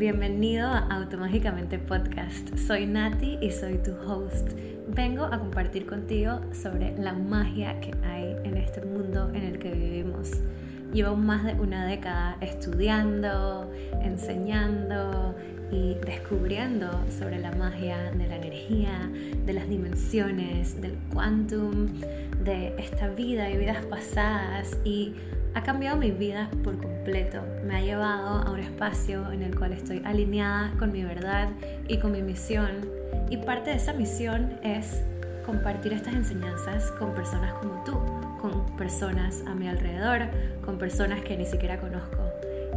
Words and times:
Bienvenido 0.00 0.66
a 0.66 0.78
Automágicamente 0.78 1.78
Podcast. 1.78 2.56
Soy 2.56 2.86
Nati 2.86 3.36
y 3.42 3.50
soy 3.50 3.76
tu 3.82 3.92
host. 4.10 4.48
Vengo 4.88 5.24
a 5.24 5.38
compartir 5.38 5.84
contigo 5.84 6.40
sobre 6.54 6.96
la 6.96 7.12
magia 7.12 7.78
que 7.80 7.92
hay 8.02 8.34
en 8.44 8.56
este 8.56 8.80
mundo 8.80 9.28
en 9.34 9.44
el 9.44 9.58
que 9.58 9.72
vivimos. 9.72 10.30
Llevo 10.94 11.16
más 11.16 11.44
de 11.44 11.52
una 11.52 11.84
década 11.84 12.38
estudiando, 12.40 13.70
enseñando 14.00 15.36
y 15.70 15.96
descubriendo 16.06 16.88
sobre 17.10 17.38
la 17.38 17.52
magia 17.52 18.10
de 18.10 18.26
la 18.26 18.36
energía, 18.36 19.10
de 19.44 19.52
las 19.52 19.68
dimensiones, 19.68 20.80
del 20.80 20.94
quantum, 21.12 21.88
de 22.42 22.74
esta 22.78 23.08
vida 23.08 23.50
y 23.50 23.58
vidas 23.58 23.84
pasadas 23.84 24.78
y 24.82 25.12
ha 25.54 25.62
cambiado 25.62 25.96
mi 25.96 26.10
vida 26.10 26.50
por 26.62 26.78
completo. 26.78 27.40
Me 27.64 27.76
ha 27.76 27.80
llevado 27.80 28.42
a 28.42 28.50
un 28.50 28.60
espacio 28.60 29.30
en 29.32 29.42
el 29.42 29.56
cual 29.56 29.72
estoy 29.72 30.02
alineada 30.04 30.72
con 30.78 30.92
mi 30.92 31.02
verdad 31.02 31.48
y 31.88 31.98
con 31.98 32.12
mi 32.12 32.22
misión. 32.22 32.88
Y 33.30 33.38
parte 33.38 33.70
de 33.70 33.76
esa 33.76 33.92
misión 33.92 34.58
es 34.62 35.02
compartir 35.44 35.92
estas 35.92 36.14
enseñanzas 36.14 36.90
con 36.92 37.14
personas 37.14 37.52
como 37.54 37.82
tú, 37.84 37.92
con 38.40 38.76
personas 38.76 39.42
a 39.46 39.54
mi 39.54 39.68
alrededor, 39.68 40.28
con 40.64 40.78
personas 40.78 41.20
que 41.22 41.36
ni 41.36 41.46
siquiera 41.46 41.78
conozco. 41.78 42.18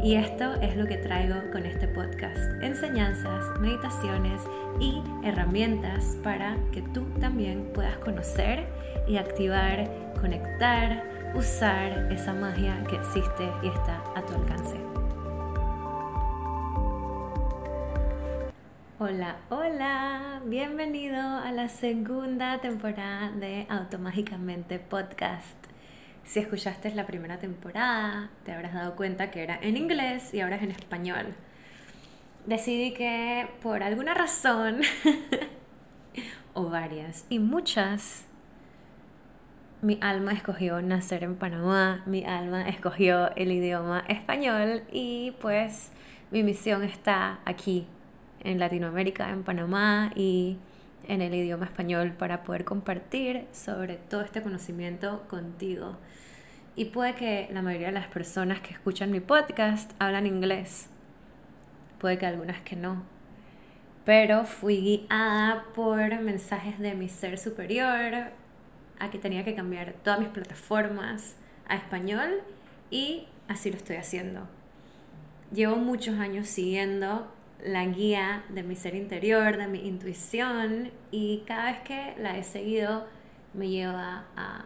Y 0.03 0.15
esto 0.15 0.55
es 0.55 0.75
lo 0.75 0.85
que 0.85 0.97
traigo 0.97 1.35
con 1.51 1.65
este 1.65 1.87
podcast. 1.87 2.37
Enseñanzas, 2.61 3.57
meditaciones 3.59 4.41
y 4.79 5.01
herramientas 5.23 6.17
para 6.23 6.57
que 6.73 6.81
tú 6.81 7.05
también 7.21 7.69
puedas 7.73 7.97
conocer 7.97 8.65
y 9.07 9.17
activar, 9.17 9.89
conectar, 10.19 11.12
usar 11.35 12.11
esa 12.11 12.33
magia 12.33 12.83
que 12.87 12.95
existe 12.95 13.51
y 13.63 13.67
está 13.67 14.03
a 14.15 14.21
tu 14.21 14.35
alcance. 14.35 14.75
Hola, 18.99 19.37
hola, 19.49 20.41
bienvenido 20.45 21.19
a 21.19 21.51
la 21.51 21.69
segunda 21.69 22.61
temporada 22.61 23.31
de 23.31 23.65
Automágicamente 23.67 24.77
Podcast. 24.77 25.57
Si 26.23 26.39
escuchaste 26.39 26.93
la 26.93 27.07
primera 27.07 27.39
temporada, 27.39 28.29
te 28.45 28.51
habrás 28.51 28.73
dado 28.73 28.95
cuenta 28.95 29.31
que 29.31 29.41
era 29.43 29.57
en 29.61 29.75
inglés 29.75 30.33
y 30.33 30.41
ahora 30.41 30.57
es 30.57 30.63
en 30.63 30.71
español. 30.71 31.33
Decidí 32.45 32.93
que 32.93 33.47
por 33.61 33.81
alguna 33.81 34.13
razón, 34.13 34.81
o 36.53 36.69
varias, 36.69 37.25
y 37.29 37.39
muchas, 37.39 38.27
mi 39.83 39.97
alma 39.99 40.31
escogió 40.31 40.81
nacer 40.81 41.25
en 41.25 41.35
Panamá, 41.35 42.03
mi 42.05 42.23
alma 42.23 42.69
escogió 42.69 43.35
el 43.35 43.51
idioma 43.51 44.05
español 44.07 44.83
y 44.93 45.35
pues 45.41 45.91
mi 46.31 46.41
misión 46.41 46.83
está 46.83 47.41
aquí 47.43 47.85
en 48.45 48.59
Latinoamérica, 48.59 49.29
en 49.29 49.43
Panamá 49.43 50.13
y 50.15 50.57
en 51.09 51.21
el 51.21 51.35
idioma 51.35 51.65
español 51.65 52.13
para 52.17 52.43
poder 52.43 52.63
compartir 52.63 53.45
sobre 53.51 53.97
todo 53.97 54.21
este 54.21 54.41
conocimiento 54.41 55.23
contigo. 55.27 55.97
Y 56.77 56.85
puede 56.85 57.15
que 57.15 57.49
la 57.51 57.61
mayoría 57.61 57.87
de 57.87 57.93
las 57.93 58.07
personas 58.07 58.61
que 58.61 58.73
escuchan 58.73 59.11
mi 59.11 59.19
podcast 59.19 59.91
hablan 59.99 60.25
inglés, 60.25 60.87
puede 61.99 62.17
que 62.17 62.25
algunas 62.25 62.61
que 62.61 62.77
no, 62.77 63.03
pero 64.05 64.45
fui 64.45 64.77
guiada 64.77 65.65
por 65.75 66.21
mensajes 66.21 66.79
de 66.79 66.95
mi 66.95 67.09
ser 67.09 67.37
superior, 67.37 68.31
a 69.03 69.11
que 69.11 69.19
tenía 69.19 69.43
que 69.43 69.55
cambiar 69.55 69.93
todas 70.03 70.19
mis 70.19 70.29
plataformas 70.29 71.35
a 71.67 71.75
español 71.75 72.41
y 72.89 73.27
así 73.47 73.69
lo 73.69 73.77
estoy 73.77 73.97
haciendo. 73.97 74.47
Llevo 75.51 75.75
muchos 75.75 76.19
años 76.19 76.47
siguiendo 76.47 77.31
la 77.63 77.85
guía 77.85 78.43
de 78.49 78.63
mi 78.63 78.75
ser 78.75 78.95
interior, 78.95 79.57
de 79.57 79.67
mi 79.67 79.87
intuición 79.87 80.91
y 81.11 81.43
cada 81.45 81.71
vez 81.71 81.81
que 81.81 82.15
la 82.17 82.37
he 82.37 82.43
seguido 82.43 83.07
me 83.53 83.69
lleva 83.69 84.25
a 84.35 84.65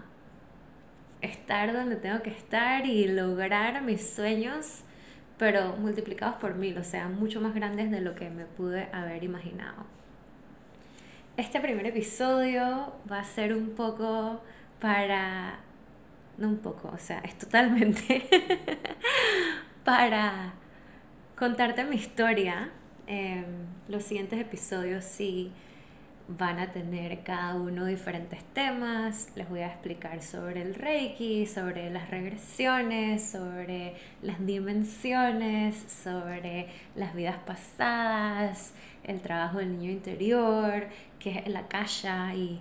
estar 1.22 1.73
donde 1.73 1.95
tengo 1.95 2.22
que 2.22 2.29
estar 2.29 2.85
y 2.85 3.07
lograr 3.07 3.81
mis 3.81 4.07
sueños, 4.07 4.84
pero 5.38 5.75
multiplicados 5.78 6.35
por 6.35 6.56
mil, 6.56 6.78
o 6.78 6.84
sea, 6.84 7.09
mucho 7.09 7.41
más 7.41 7.53
grandes 7.53 7.91
de 7.91 8.01
lo 8.01 8.16
que 8.16 8.29
me 8.29 8.45
pude 8.45 8.88
haber 8.94 9.23
imaginado. 9.23 9.97
Este 11.37 11.59
primer 11.59 11.85
episodio 11.85 12.93
va 13.09 13.19
a 13.19 13.23
ser 13.23 13.53
un 13.53 13.75
poco 13.75 14.41
para... 14.79 15.59
No 16.39 16.47
un 16.47 16.57
poco, 16.57 16.89
o 16.91 16.97
sea, 16.97 17.19
es 17.19 17.37
totalmente 17.37 18.27
para 19.85 20.55
contarte 21.35 21.83
mi 21.83 21.95
historia. 21.95 22.71
Em, 23.05 23.67
los 23.87 24.03
siguientes 24.03 24.39
episodios 24.39 25.05
sí 25.05 25.51
van 26.27 26.59
a 26.59 26.71
tener 26.71 27.23
cada 27.23 27.55
uno 27.55 27.85
diferentes 27.85 28.43
temas. 28.53 29.29
Les 29.35 29.47
voy 29.49 29.61
a 29.61 29.67
explicar 29.67 30.21
sobre 30.21 30.61
el 30.61 30.75
Reiki, 30.75 31.45
sobre 31.45 31.89
las 31.89 32.09
regresiones, 32.09 33.23
sobre 33.23 33.95
las 34.21 34.45
dimensiones, 34.45 35.75
sobre 35.87 36.67
las 36.95 37.16
vidas 37.16 37.37
pasadas, 37.45 38.73
el 39.03 39.21
trabajo 39.21 39.59
del 39.59 39.77
niño 39.77 39.91
interior, 39.91 40.87
que 41.19 41.39
es 41.39 41.47
la 41.47 41.67
calla 41.67 42.35
y, 42.35 42.59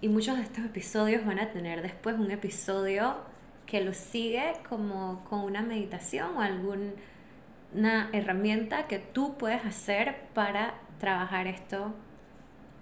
y 0.00 0.08
muchos 0.08 0.36
de 0.36 0.44
estos 0.44 0.64
episodios 0.64 1.26
van 1.26 1.40
a 1.40 1.50
tener 1.50 1.82
después 1.82 2.16
un 2.18 2.30
episodio 2.30 3.16
que 3.66 3.80
lo 3.80 3.94
sigue 3.94 4.52
como 4.68 5.24
con 5.24 5.40
una 5.40 5.60
meditación 5.60 6.36
o 6.36 6.40
alguna 6.40 8.10
herramienta 8.12 8.86
que 8.86 9.00
tú 9.00 9.36
puedes 9.36 9.64
hacer 9.64 10.16
para 10.34 10.74
trabajar 11.00 11.48
esto 11.48 11.92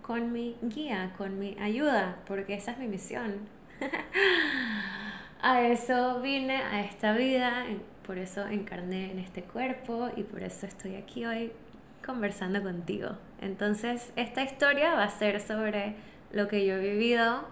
con 0.07 0.33
mi 0.33 0.57
guía, 0.61 1.15
con 1.17 1.39
mi 1.39 1.57
ayuda, 1.59 2.19
porque 2.27 2.55
esa 2.55 2.73
es 2.73 2.79
mi 2.79 2.89
misión. 2.89 3.39
a 5.43 5.63
eso 5.63 6.21
vine, 6.21 6.57
a 6.57 6.83
esta 6.83 7.15
vida, 7.15 7.65
por 8.07 8.19
eso 8.19 8.47
encarné 8.47 9.13
en 9.13 9.19
este 9.19 9.43
cuerpo 9.43 10.11
y 10.15 10.23
por 10.23 10.43
eso 10.43 10.67
estoy 10.67 10.97
aquí 10.97 11.25
hoy 11.25 11.53
conversando 12.05 12.63
contigo. 12.63 13.13
Entonces, 13.41 14.13
esta 14.17 14.43
historia 14.43 14.95
va 14.95 15.05
a 15.05 15.11
ser 15.11 15.41
sobre 15.41 15.97
lo 16.33 16.49
que 16.49 16.67
yo 16.67 16.75
he 16.75 16.81
vivido, 16.81 17.47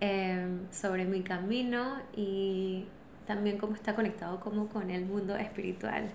em, 0.00 0.66
sobre 0.72 1.04
mi 1.04 1.22
camino 1.22 2.02
y 2.16 2.86
también 3.26 3.58
cómo 3.58 3.76
está 3.76 3.94
conectado 3.94 4.40
como 4.40 4.68
con 4.68 4.90
el 4.90 5.04
mundo 5.04 5.36
espiritual. 5.36 6.10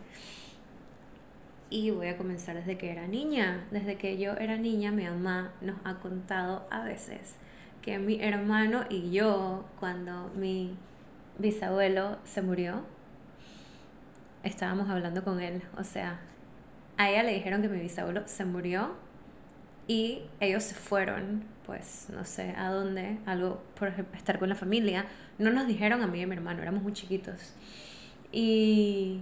Y 1.70 1.92
voy 1.92 2.08
a 2.08 2.18
comenzar 2.18 2.56
desde 2.56 2.78
que 2.78 2.92
era 2.92 3.08
niña. 3.08 3.66
Desde 3.72 3.98
que 3.98 4.18
yo 4.18 4.34
era 4.34 4.58
niña, 4.58 4.92
mi 4.92 5.04
mamá 5.04 5.52
nos 5.62 5.78
ha 5.84 5.96
contado 5.96 6.66
a 6.72 6.84
veces 6.84 7.36
que 7.82 8.00
mi 8.00 8.22
hermano 8.22 8.86
y 8.90 9.12
yo, 9.12 9.66
cuando 9.80 10.30
mi 10.36 10.76
bisabuelo 11.38 12.18
se 12.26 12.42
murió, 12.42 12.84
estábamos 14.44 14.90
hablando 14.90 15.24
con 15.24 15.42
él. 15.42 15.62
O 15.78 15.84
sea, 15.84 16.20
a 16.98 17.10
ella 17.10 17.24
le 17.24 17.34
dijeron 17.34 17.62
que 17.62 17.70
mi 17.70 17.80
bisabuelo 17.80 18.24
se 18.28 18.46
murió 18.46 18.96
y 19.88 20.24
ellos 20.40 20.64
se 20.64 20.76
fueron, 20.76 21.46
pues 21.66 22.08
no 22.14 22.26
sé 22.26 22.54
a 22.58 22.70
dónde, 22.72 23.20
algo 23.26 23.62
por 23.80 23.94
estar 24.16 24.40
con 24.40 24.50
la 24.50 24.56
familia. 24.56 25.06
No 25.38 25.52
nos 25.52 25.68
dijeron 25.68 26.02
a 26.02 26.08
mí 26.08 26.20
y 26.20 26.24
a 26.24 26.28
mi 26.28 26.36
hermano, 26.36 26.62
éramos 26.62 26.84
muy 26.84 26.94
chiquitos. 26.94 27.54
Y 28.32 29.22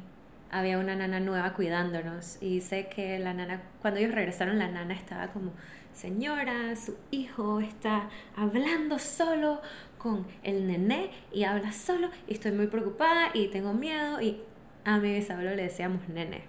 había 0.51 0.77
una 0.77 0.95
nana 0.95 1.19
nueva 1.19 1.53
cuidándonos 1.53 2.37
y 2.41 2.61
sé 2.61 2.87
que 2.87 3.19
la 3.19 3.33
nana, 3.33 3.61
cuando 3.81 3.99
ellos 3.99 4.13
regresaron, 4.13 4.59
la 4.59 4.67
nana 4.67 4.93
estaba 4.93 5.27
como, 5.27 5.51
señora, 5.93 6.75
su 6.75 6.97
hijo 7.11 7.59
está 7.59 8.09
hablando 8.35 8.99
solo 8.99 9.61
con 9.97 10.25
el 10.43 10.67
nené 10.67 11.09
y 11.33 11.43
habla 11.43 11.71
solo 11.71 12.09
y 12.27 12.33
estoy 12.33 12.51
muy 12.51 12.67
preocupada 12.67 13.31
y 13.33 13.47
tengo 13.47 13.73
miedo 13.73 14.21
y 14.21 14.41
a 14.85 14.97
mi 14.97 15.13
bisabuelo 15.13 15.55
le 15.55 15.63
decíamos 15.63 16.07
nene. 16.07 16.43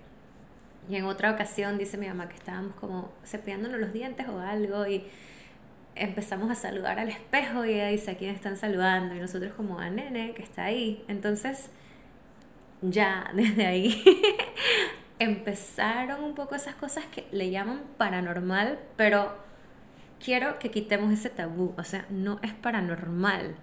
Y 0.88 0.96
en 0.96 1.04
otra 1.04 1.32
ocasión 1.32 1.78
dice 1.78 1.96
mi 1.96 2.06
mamá 2.06 2.28
que 2.28 2.36
estábamos 2.36 2.74
como 2.74 3.10
cepillándonos 3.24 3.80
los 3.80 3.92
dientes 3.92 4.28
o 4.28 4.38
algo 4.38 4.86
y 4.86 5.04
empezamos 5.96 6.50
a 6.50 6.54
saludar 6.54 6.98
al 6.98 7.08
espejo 7.08 7.64
y 7.64 7.72
ella 7.72 7.88
dice 7.88 8.12
a 8.12 8.16
quién 8.16 8.34
están 8.34 8.56
saludando 8.56 9.14
y 9.14 9.18
nosotros 9.18 9.52
como 9.54 9.80
a 9.80 9.90
nene 9.90 10.32
que 10.34 10.42
está 10.42 10.64
ahí. 10.64 11.04
Entonces 11.08 11.70
ya 12.82 13.30
desde 13.34 13.66
ahí 13.66 14.04
empezaron 15.18 16.22
un 16.22 16.34
poco 16.34 16.54
esas 16.54 16.74
cosas 16.74 17.04
que 17.06 17.26
le 17.32 17.50
llaman 17.50 17.82
paranormal, 17.96 18.78
pero 18.96 19.36
quiero 20.22 20.58
que 20.58 20.70
quitemos 20.70 21.12
ese 21.12 21.30
tabú, 21.30 21.74
o 21.76 21.84
sea, 21.84 22.06
no 22.10 22.38
es 22.42 22.52
paranormal. 22.52 23.56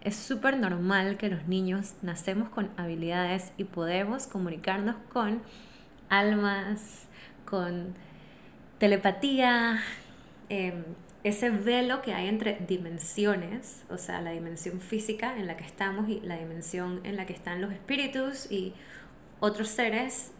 Es 0.00 0.16
súper 0.16 0.56
normal 0.56 1.16
que 1.16 1.28
los 1.28 1.46
niños 1.46 1.94
nacemos 2.02 2.48
con 2.48 2.70
habilidades 2.76 3.52
y 3.56 3.64
podemos 3.64 4.26
comunicarnos 4.26 4.96
con 5.12 5.42
almas, 6.08 7.06
con 7.44 7.94
telepatía, 8.78 9.80
em, 10.48 10.84
ese 11.24 11.50
velo 11.50 12.02
que 12.02 12.14
hay 12.14 12.28
entre 12.28 12.58
dimensiones, 12.66 13.84
o 13.88 13.98
sea, 13.98 14.20
la 14.20 14.32
dimensión 14.32 14.80
física 14.80 15.38
en 15.38 15.46
la 15.46 15.56
que 15.56 15.64
estamos 15.64 16.08
y 16.08 16.20
la 16.20 16.36
dimensión 16.36 17.00
en 17.04 17.16
la 17.16 17.26
que 17.26 17.32
están 17.32 17.60
los 17.60 17.72
espíritus 17.72 18.50
y 18.50 18.74
otros 19.40 19.68
seres 19.68 20.32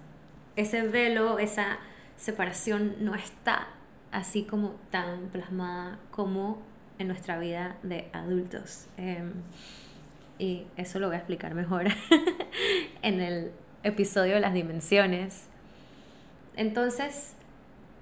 ese 0.57 0.83
velo, 0.83 1.39
esa 1.39 1.79
separación 2.17 2.97
no 3.01 3.15
está 3.15 3.69
así 4.11 4.45
como 4.45 4.77
tan 4.91 5.29
plasmada 5.29 5.99
como 6.11 6.63
en 6.99 7.09
nuestra 7.09 7.39
vida 7.39 7.77
de 7.83 8.11
adultos. 8.13 8.87
Em, 8.97 9.33
y 10.39 10.67
eso 10.77 10.99
lo 10.99 11.07
voy 11.07 11.17
a 11.17 11.19
explicar 11.19 11.55
mejor 11.55 11.87
en 13.03 13.21
el 13.21 13.53
episodio 13.83 14.35
de 14.35 14.41
las 14.41 14.53
dimensiones. 14.53 15.47
Entonces, 16.57 17.35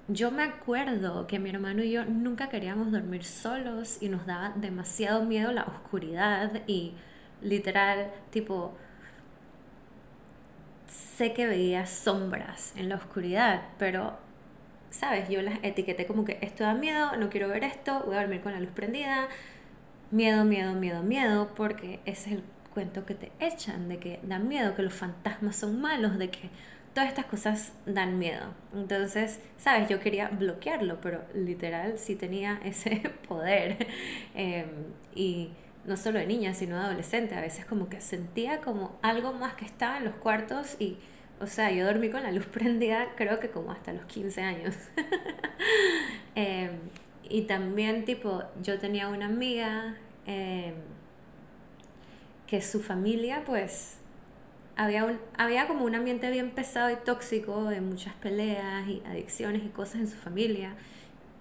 yo 0.07 0.31
me 0.31 0.43
acuerdo 0.43 1.27
que 1.27 1.39
mi 1.39 1.49
hermano 1.49 1.83
y 1.83 1.91
yo 1.91 2.05
nunca 2.05 2.49
queríamos 2.49 2.91
dormir 2.91 3.23
solos 3.23 4.01
y 4.01 4.09
nos 4.09 4.25
daba 4.25 4.49
demasiado 4.55 5.23
miedo 5.25 5.51
la 5.51 5.63
oscuridad 5.63 6.61
y 6.67 6.93
literal, 7.41 8.11
tipo, 8.29 8.73
sé 10.87 11.33
que 11.33 11.47
veía 11.47 11.85
sombras 11.85 12.73
en 12.75 12.89
la 12.89 12.95
oscuridad, 12.95 13.61
pero, 13.77 14.17
¿sabes? 14.89 15.29
Yo 15.29 15.41
las 15.41 15.59
etiqueté 15.63 16.05
como 16.05 16.25
que 16.25 16.37
esto 16.41 16.63
da 16.63 16.73
miedo, 16.73 17.15
no 17.17 17.29
quiero 17.29 17.47
ver 17.47 17.63
esto, 17.63 18.03
voy 18.05 18.15
a 18.15 18.21
dormir 18.21 18.41
con 18.41 18.53
la 18.53 18.59
luz 18.59 18.71
prendida, 18.71 19.27
miedo, 20.11 20.45
miedo, 20.45 20.73
miedo, 20.73 21.03
miedo, 21.03 21.53
porque 21.55 21.99
ese 22.05 22.31
es 22.31 22.35
el 22.37 22.43
cuento 22.73 23.05
que 23.05 23.15
te 23.15 23.31
echan, 23.39 23.89
de 23.89 23.99
que 23.99 24.19
da 24.23 24.39
miedo, 24.39 24.75
que 24.75 24.81
los 24.83 24.93
fantasmas 24.93 25.55
son 25.55 25.81
malos, 25.81 26.17
de 26.17 26.29
que 26.29 26.49
todas 26.93 27.09
estas 27.09 27.25
cosas 27.25 27.73
dan 27.85 28.19
miedo. 28.19 28.53
Entonces, 28.73 29.39
sabes, 29.57 29.87
yo 29.89 29.99
quería 29.99 30.27
bloquearlo, 30.29 30.99
pero 31.01 31.23
literal 31.33 31.97
sí 31.97 32.15
tenía 32.15 32.59
ese 32.65 33.01
poder. 33.27 33.87
Em, 34.35 34.67
y 35.15 35.51
no 35.85 35.97
solo 35.97 36.19
de 36.19 36.27
niña, 36.27 36.53
sino 36.53 36.77
de 36.77 36.85
adolescente, 36.85 37.35
a 37.35 37.41
veces 37.41 37.65
como 37.65 37.89
que 37.89 38.01
sentía 38.01 38.61
como 38.61 38.99
algo 39.01 39.33
más 39.33 39.55
que 39.55 39.65
estaba 39.65 39.97
en 39.97 40.05
los 40.05 40.15
cuartos 40.15 40.75
y, 40.79 40.97
o 41.39 41.47
sea, 41.47 41.71
yo 41.71 41.85
dormí 41.85 42.09
con 42.09 42.23
la 42.23 42.31
luz 42.31 42.45
prendida 42.51 43.07
creo 43.15 43.39
que 43.39 43.49
como 43.49 43.71
hasta 43.71 43.93
los 43.93 44.05
15 44.05 44.41
años. 44.41 44.75
Em, 46.33 46.71
y 47.27 47.41
también 47.41 48.05
tipo, 48.05 48.43
yo 48.63 48.79
tenía 48.79 49.09
una 49.09 49.25
amiga 49.25 49.97
em, 50.25 50.75
que 52.47 52.61
su 52.61 52.81
familia 52.81 53.43
pues 53.45 53.97
había, 54.81 55.05
un, 55.05 55.19
había 55.37 55.67
como 55.67 55.85
un 55.85 55.93
ambiente 55.93 56.31
bien 56.31 56.51
pesado 56.51 56.89
y 56.89 56.95
tóxico 56.95 57.65
de 57.65 57.81
muchas 57.81 58.15
peleas 58.15 58.87
y 58.87 59.03
adicciones 59.05 59.63
y 59.63 59.69
cosas 59.69 60.01
en 60.01 60.07
su 60.07 60.17
familia. 60.17 60.73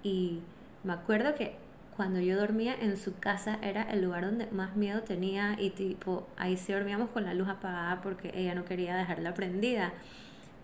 Y 0.02 0.40
me 0.84 0.92
acuerdo 0.92 1.34
que 1.34 1.54
cuando 1.96 2.20
yo 2.20 2.38
dormía 2.38 2.74
en 2.78 2.98
su 2.98 3.18
casa 3.18 3.58
era 3.62 3.82
el 3.82 4.02
lugar 4.02 4.26
donde 4.26 4.46
más 4.48 4.76
miedo 4.76 5.02
tenía 5.02 5.56
y 5.58 5.70
tipo 5.70 6.26
ahí 6.36 6.56
sí 6.58 6.72
dormíamos 6.72 7.10
con 7.10 7.24
la 7.24 7.34
luz 7.34 7.48
apagada 7.48 8.02
porque 8.02 8.30
ella 8.34 8.54
no 8.54 8.64
quería 8.64 8.96
dejarla 8.96 9.34
prendida 9.34 9.92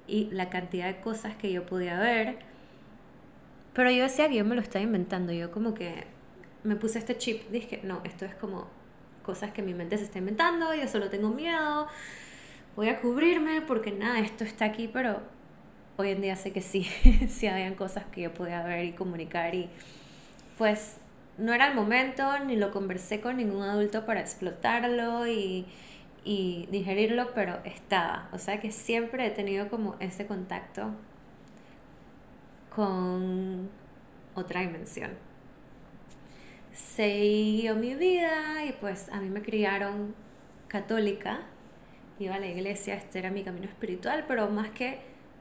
y 0.06 0.31
la 0.31 0.49
cantidad 0.49 0.87
de 0.87 1.00
cosas 1.00 1.34
que 1.37 1.52
yo 1.52 1.67
podía 1.67 1.99
ver 1.99 2.38
pero 3.75 3.90
yo 3.90 4.05
decía 4.05 4.29
que 4.29 4.37
yo 4.37 4.44
me 4.46 4.55
lo 4.55 4.62
estaba 4.62 4.82
inventando 4.82 5.32
yo 5.32 5.50
como 5.50 5.75
que 5.75 6.06
me 6.64 6.76
puse 6.76 6.99
este 6.99 7.19
chip 7.19 7.50
dije 7.50 7.81
no 7.82 8.00
esto 8.05 8.25
es 8.25 8.34
como 8.34 8.69
cosas 9.22 9.50
que 9.50 9.61
mi 9.61 9.75
mente 9.75 9.99
se 9.99 10.05
está 10.05 10.19
inventando 10.19 10.75
yo 10.75 10.88
solo 10.88 11.11
tengo 11.11 11.29
miedo 11.29 11.87
voy 12.76 12.88
a 12.88 13.00
cubrirme 13.00 13.62
porque 13.62 13.90
nada 13.90 14.20
esto 14.20 14.44
está 14.44 14.67
aquí 14.67 14.88
pero 14.93 15.23
hoy 15.96 16.11
en 16.11 16.20
día 16.20 16.37
sé 16.37 16.52
que 16.52 16.61
sí 16.61 16.84
sí 17.28 17.46
habían 17.46 17.75
cosas 17.75 18.05
que 18.06 18.23
yo 18.23 18.34
podía 18.34 18.62
ver 18.62 18.84
y 18.84 18.93
comunicar 18.93 19.55
y 19.55 19.69
pues 20.58 20.99
no 21.38 21.52
era 21.52 21.69
el 21.69 21.75
momento, 21.75 22.38
ni 22.40 22.56
lo 22.56 22.70
conversé 22.70 23.20
con 23.20 23.37
ningún 23.37 23.62
adulto 23.62 24.06
para 24.06 24.20
explotarlo 24.20 25.26
y, 25.26 25.67
y 26.25 26.67
digerirlo, 26.70 27.34
pero 27.34 27.58
estaba. 27.64 28.28
O 28.32 28.38
sea 28.38 28.61
que 28.61 28.73
siempre 28.73 29.26
he 29.26 29.31
tenido 29.31 29.69
como 29.69 29.96
ese 30.00 30.26
contacto 30.26 30.93
con 32.75 33.69
otra 34.34 34.62
dimensión. 34.62 35.12
Siguió 36.72 37.75
mi 37.75 37.94
vida 37.94 38.64
y 38.64 38.72
pues 38.72 39.08
a 39.11 39.20
mí 39.20 39.31
me 39.31 39.43
criaron 39.43 40.14
católica, 40.69 41.40
iba 42.18 42.34
a 42.34 42.38
la 42.38 42.46
iglesia, 42.46 42.94
este 42.94 43.18
era 43.18 43.30
mi 43.30 43.42
camino 43.42 43.66
espiritual, 43.66 44.24
pero 44.26 44.48
más 44.48 44.70
que 44.70 44.98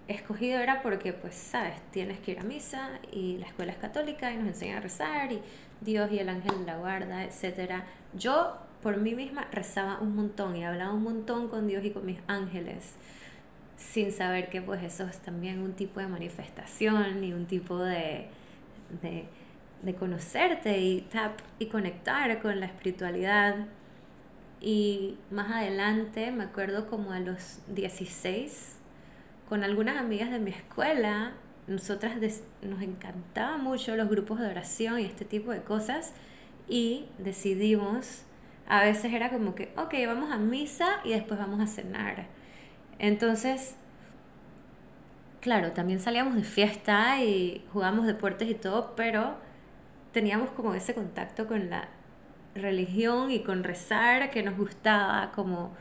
escogido 0.07 0.59
era 0.59 0.81
porque 0.81 1.13
pues 1.13 1.35
sabes, 1.35 1.73
tienes 1.91 2.19
que 2.19 2.31
ir 2.31 2.39
a 2.39 2.43
misa 2.43 2.99
y 3.11 3.37
la 3.37 3.47
escuela 3.47 3.71
es 3.71 3.77
católica 3.77 4.31
y 4.31 4.37
nos 4.37 4.47
enseñan 4.47 4.77
a 4.77 4.81
rezar 4.81 5.31
y 5.31 5.41
Dios 5.81 6.11
y 6.11 6.19
el 6.19 6.29
ángel 6.29 6.59
de 6.59 6.65
la 6.65 6.77
guarda, 6.77 7.23
etc. 7.23 7.83
Yo 8.13 8.57
por 8.81 8.97
mí 8.97 9.15
misma 9.15 9.47
rezaba 9.51 9.99
un 9.99 10.15
montón 10.15 10.55
y 10.55 10.63
hablaba 10.63 10.93
un 10.93 11.03
montón 11.03 11.47
con 11.47 11.67
Dios 11.67 11.83
y 11.85 11.91
con 11.91 12.05
mis 12.05 12.19
ángeles, 12.27 12.93
sin 13.77 14.11
saber 14.11 14.49
que 14.49 14.61
pues 14.61 14.83
eso 14.83 15.05
es 15.05 15.19
también 15.19 15.61
un 15.61 15.73
tipo 15.73 15.99
de 15.99 16.07
manifestación 16.07 17.23
y 17.23 17.33
un 17.33 17.45
tipo 17.45 17.79
de, 17.79 18.27
de, 19.01 19.25
de 19.81 19.95
conocerte 19.95 20.79
y, 20.79 21.01
tap, 21.01 21.39
y 21.57 21.65
conectar 21.65 22.41
con 22.41 22.59
la 22.59 22.67
espiritualidad. 22.67 23.67
Y 24.65 25.19
más 25.29 25.51
adelante, 25.51 26.31
me 26.31 26.43
acuerdo 26.43 26.87
como 26.87 27.11
a 27.11 27.19
los 27.19 27.59
16, 27.67 28.77
con 29.47 29.63
algunas 29.63 29.95
amigas 29.97 30.31
de 30.31 30.39
mi 30.39 30.49
escuela, 30.49 31.33
nosotras 31.67 32.15
nos 32.63 32.81
encantaba 32.81 33.57
mucho 33.57 33.95
los 33.95 34.09
grupos 34.09 34.39
de 34.39 34.47
oración 34.47 34.99
y 34.99 35.05
este 35.05 35.23
tipo 35.23 35.51
de 35.51 35.61
cosas 35.61 36.13
y 36.67 37.05
decidimos, 37.19 38.23
a 38.67 38.81
veces 38.81 39.13
era 39.13 39.29
como 39.29 39.53
que, 39.53 39.71
ok, 39.77 39.93
vamos 40.07 40.31
a 40.31 40.37
misa 40.39 40.87
y 41.03 41.11
después 41.11 41.39
vamos 41.39 41.59
a 41.61 41.67
cenar. 41.67 42.25
Entonces, 42.97 43.75
claro, 45.41 45.73
también 45.73 45.99
salíamos 45.99 46.33
de 46.33 46.43
fiesta 46.43 47.23
y 47.23 47.63
jugábamos 47.71 48.07
deportes 48.07 48.49
y 48.49 48.55
todo, 48.55 48.95
pero 48.95 49.35
teníamos 50.11 50.49
como 50.49 50.73
ese 50.73 50.95
contacto 50.95 51.45
con 51.45 51.69
la 51.69 51.87
religión 52.55 53.31
y 53.31 53.43
con 53.43 53.63
rezar 53.63 54.31
que 54.31 54.41
nos 54.41 54.57
gustaba 54.57 55.31
como 55.35 55.73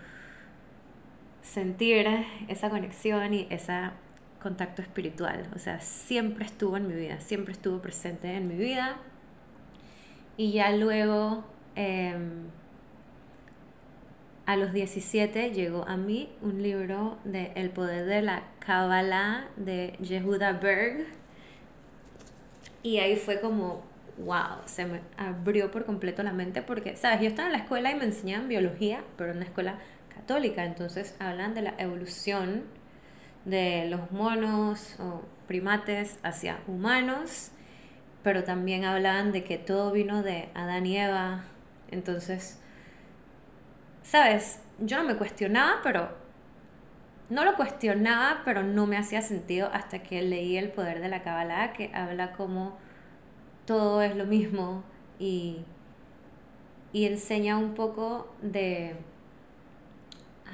sentir 1.40 2.06
esa 2.48 2.68
conexión 2.70 3.32
y 3.32 3.46
esa 3.50 3.94
contacto 4.44 4.82
espiritual. 4.82 5.48
O 5.56 5.58
sea, 5.58 5.80
siempre 5.80 6.44
estuvo 6.44 6.76
en 6.76 6.86
mi 6.86 6.94
vida, 6.94 7.18
siempre 7.20 7.52
estuvo 7.52 7.80
presente 7.80 8.34
en 8.34 8.46
mi 8.46 8.56
vida. 8.56 8.96
Y 10.36 10.52
ya 10.52 10.70
luego, 10.76 11.44
em, 11.76 12.48
a 14.44 14.56
los 14.56 14.74
17, 14.74 15.52
llegó 15.52 15.88
a 15.88 15.96
mí 15.96 16.28
un 16.42 16.62
libro 16.62 17.16
de 17.24 17.52
El 17.54 17.70
poder 17.70 18.04
de 18.04 18.20
la 18.20 18.42
Kabbalah 18.58 19.48
de 19.56 19.96
Yehuda 20.00 20.52
Berg. 20.52 21.06
Y 22.82 22.98
ahí 22.98 23.16
fue 23.16 23.40
como, 23.40 23.82
wow, 24.18 24.62
se 24.66 24.86
me 24.86 25.00
abrió 25.16 25.70
por 25.70 25.84
completo 25.84 26.22
la 26.22 26.32
mente 26.32 26.62
porque, 26.62 26.96
sabes, 26.96 27.20
yo 27.20 27.28
estaba 27.28 27.48
en 27.48 27.52
la 27.52 27.58
escuela 27.58 27.90
y 27.90 27.94
me 27.94 28.04
enseñaban 28.04 28.48
biología, 28.48 29.02
pero 29.16 29.30
en 29.30 29.38
una 29.38 29.46
escuela 29.46 29.78
católica, 30.14 30.64
entonces 30.64 31.16
hablan 31.18 31.54
de 31.54 31.62
la 31.62 31.74
evolución 31.78 32.64
de 33.44 33.86
los 33.88 34.10
monos 34.10 34.96
o 35.00 35.22
primates 35.46 36.18
hacia 36.22 36.58
humanos, 36.66 37.50
pero 38.22 38.44
también 38.44 38.84
hablaban 38.84 39.32
de 39.32 39.44
que 39.44 39.58
todo 39.58 39.92
vino 39.92 40.22
de 40.22 40.48
Adán 40.54 40.86
y 40.86 40.96
Eva. 40.96 41.44
Entonces, 41.90 42.58
sabes, 44.02 44.60
yo 44.78 44.96
no 44.96 45.04
me 45.04 45.16
cuestionaba, 45.16 45.80
pero 45.82 46.16
no 47.28 47.44
lo 47.44 47.54
cuestionaba, 47.54 48.42
pero 48.44 48.62
no 48.62 48.86
me 48.86 48.96
hacía 48.96 49.20
sentido 49.20 49.68
hasta 49.72 50.02
que 50.02 50.22
leí 50.22 50.56
El 50.56 50.70
poder 50.70 51.00
de 51.00 51.08
la 51.08 51.22
Kabbalah, 51.22 51.72
que 51.72 51.90
habla 51.94 52.32
como 52.32 52.78
todo 53.66 54.02
es 54.02 54.16
lo 54.16 54.26
mismo 54.26 54.82
y, 55.18 55.58
y 56.92 57.06
enseña 57.06 57.56
un 57.58 57.74
poco 57.74 58.32
de... 58.42 58.96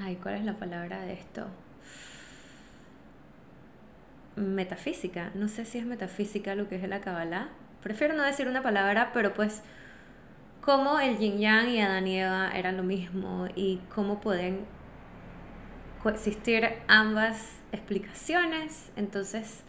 Ay, 0.00 0.16
¿cuál 0.16 0.36
es 0.36 0.44
la 0.44 0.58
palabra 0.58 1.00
de 1.02 1.12
esto? 1.14 1.46
metafísica. 4.40 5.30
No 5.34 5.48
sé 5.48 5.64
si 5.64 5.78
es 5.78 5.86
metafísica 5.86 6.54
lo 6.54 6.68
que 6.68 6.76
es 6.76 6.88
la 6.88 7.00
Kabbalah. 7.00 7.48
Prefiero 7.82 8.14
no 8.14 8.22
decir 8.22 8.48
una 8.48 8.62
palabra, 8.62 9.10
pero 9.12 9.34
pues 9.34 9.62
cómo 10.60 11.00
el 11.00 11.18
yin 11.18 11.38
yang 11.38 11.68
y 11.68 11.80
Adán 11.80 12.06
y 12.06 12.18
Eva 12.18 12.50
eran 12.54 12.76
lo 12.76 12.82
mismo 12.82 13.48
y 13.54 13.80
cómo 13.94 14.20
pueden 14.20 14.64
coexistir 16.02 16.68
ambas 16.88 17.60
explicaciones. 17.72 18.90
Entonces 18.96 19.62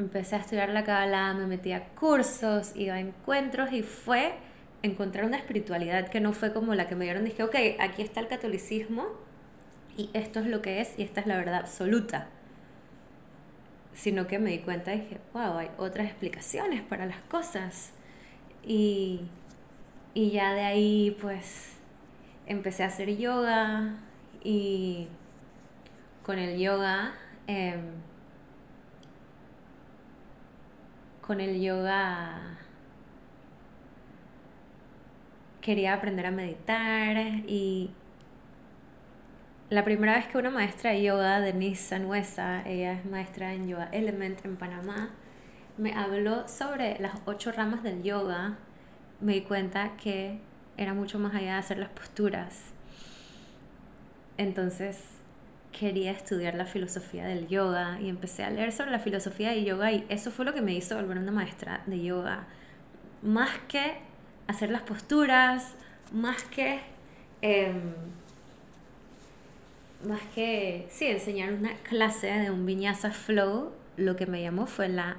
empecé 0.00 0.36
a 0.36 0.38
estudiar 0.38 0.70
la 0.70 0.84
Kabbalah, 0.84 1.34
me 1.34 1.46
metí 1.46 1.72
a 1.72 1.88
cursos, 1.90 2.72
iba 2.74 2.94
a 2.94 3.00
encuentros 3.00 3.72
y 3.72 3.82
fue 3.82 4.34
encontrar 4.82 5.24
una 5.24 5.36
espiritualidad 5.36 6.08
que 6.08 6.20
no 6.20 6.32
fue 6.32 6.52
como 6.52 6.74
la 6.74 6.88
que 6.88 6.96
me 6.96 7.04
dieron. 7.04 7.24
Dije, 7.24 7.42
ok, 7.42 7.54
aquí 7.78 8.02
está 8.02 8.20
el 8.20 8.28
catolicismo 8.28 9.06
y 9.96 10.10
esto 10.12 10.40
es 10.40 10.46
lo 10.46 10.62
que 10.62 10.80
es 10.80 10.98
y 10.98 11.02
esta 11.02 11.20
es 11.20 11.26
la 11.26 11.36
verdad 11.36 11.56
absoluta 11.56 12.28
sino 13.94 14.26
que 14.26 14.38
me 14.38 14.50
di 14.50 14.58
cuenta 14.60 14.94
y 14.94 15.00
dije, 15.00 15.18
wow, 15.32 15.58
hay 15.58 15.70
otras 15.76 16.06
explicaciones 16.06 16.82
para 16.82 17.06
las 17.06 17.20
cosas. 17.22 17.92
Y, 18.64 19.20
y 20.14 20.30
ya 20.30 20.54
de 20.54 20.62
ahí 20.62 21.16
pues 21.20 21.72
empecé 22.46 22.82
a 22.82 22.86
hacer 22.86 23.16
yoga 23.16 23.96
y 24.42 25.08
con 26.22 26.38
el 26.38 26.58
yoga 26.58 27.14
em, 27.46 27.80
con 31.30 31.40
el 31.40 31.60
yoga 31.60 32.58
quería 35.60 35.94
aprender 35.94 36.26
a 36.26 36.32
meditar 36.32 37.16
y 37.46 37.92
la 39.68 39.84
primera 39.84 40.16
vez 40.16 40.26
que 40.26 40.38
una 40.38 40.50
maestra 40.50 40.90
de 40.90 41.04
yoga, 41.04 41.38
Denise 41.38 41.90
Sanuesa, 41.90 42.68
ella 42.68 42.94
es 42.94 43.04
maestra 43.04 43.54
en 43.54 43.68
Yoga 43.68 43.88
Element 43.92 44.44
en 44.44 44.56
Panamá, 44.56 45.10
me 45.78 45.94
habló 45.94 46.48
sobre 46.48 46.98
las 46.98 47.12
ocho 47.26 47.52
ramas 47.52 47.84
del 47.84 48.02
yoga, 48.02 48.58
me 49.20 49.34
di 49.34 49.42
cuenta 49.42 49.92
que 50.02 50.40
era 50.76 50.94
mucho 50.94 51.20
más 51.20 51.32
allá 51.32 51.52
de 51.52 51.58
hacer 51.60 51.78
las 51.78 51.90
posturas. 51.90 52.72
Entonces 54.36 55.19
quería 55.78 56.10
estudiar 56.10 56.54
la 56.54 56.66
filosofía 56.66 57.24
del 57.24 57.48
yoga 57.48 57.98
y 58.00 58.08
empecé 58.08 58.44
a 58.44 58.50
leer 58.50 58.72
sobre 58.72 58.90
la 58.90 58.98
filosofía 58.98 59.50
del 59.50 59.64
yoga 59.64 59.92
y 59.92 60.04
eso 60.08 60.30
fue 60.30 60.44
lo 60.44 60.52
que 60.52 60.62
me 60.62 60.74
hizo 60.74 60.96
volver 60.96 61.18
una 61.18 61.32
maestra 61.32 61.82
de 61.86 62.02
yoga. 62.02 62.46
Más 63.22 63.50
que 63.68 63.98
hacer 64.46 64.70
las 64.70 64.82
posturas, 64.82 65.74
más 66.12 66.42
que... 66.44 66.80
Em, 67.42 67.94
más 70.06 70.22
que, 70.34 70.86
sí, 70.90 71.06
enseñar 71.06 71.52
una 71.52 71.74
clase 71.74 72.26
de 72.26 72.50
un 72.50 72.64
viñasa 72.64 73.10
flow, 73.10 73.72
lo 73.96 74.16
que 74.16 74.26
me 74.26 74.40
llamó 74.40 74.66
fue 74.66 74.88
la 74.88 75.18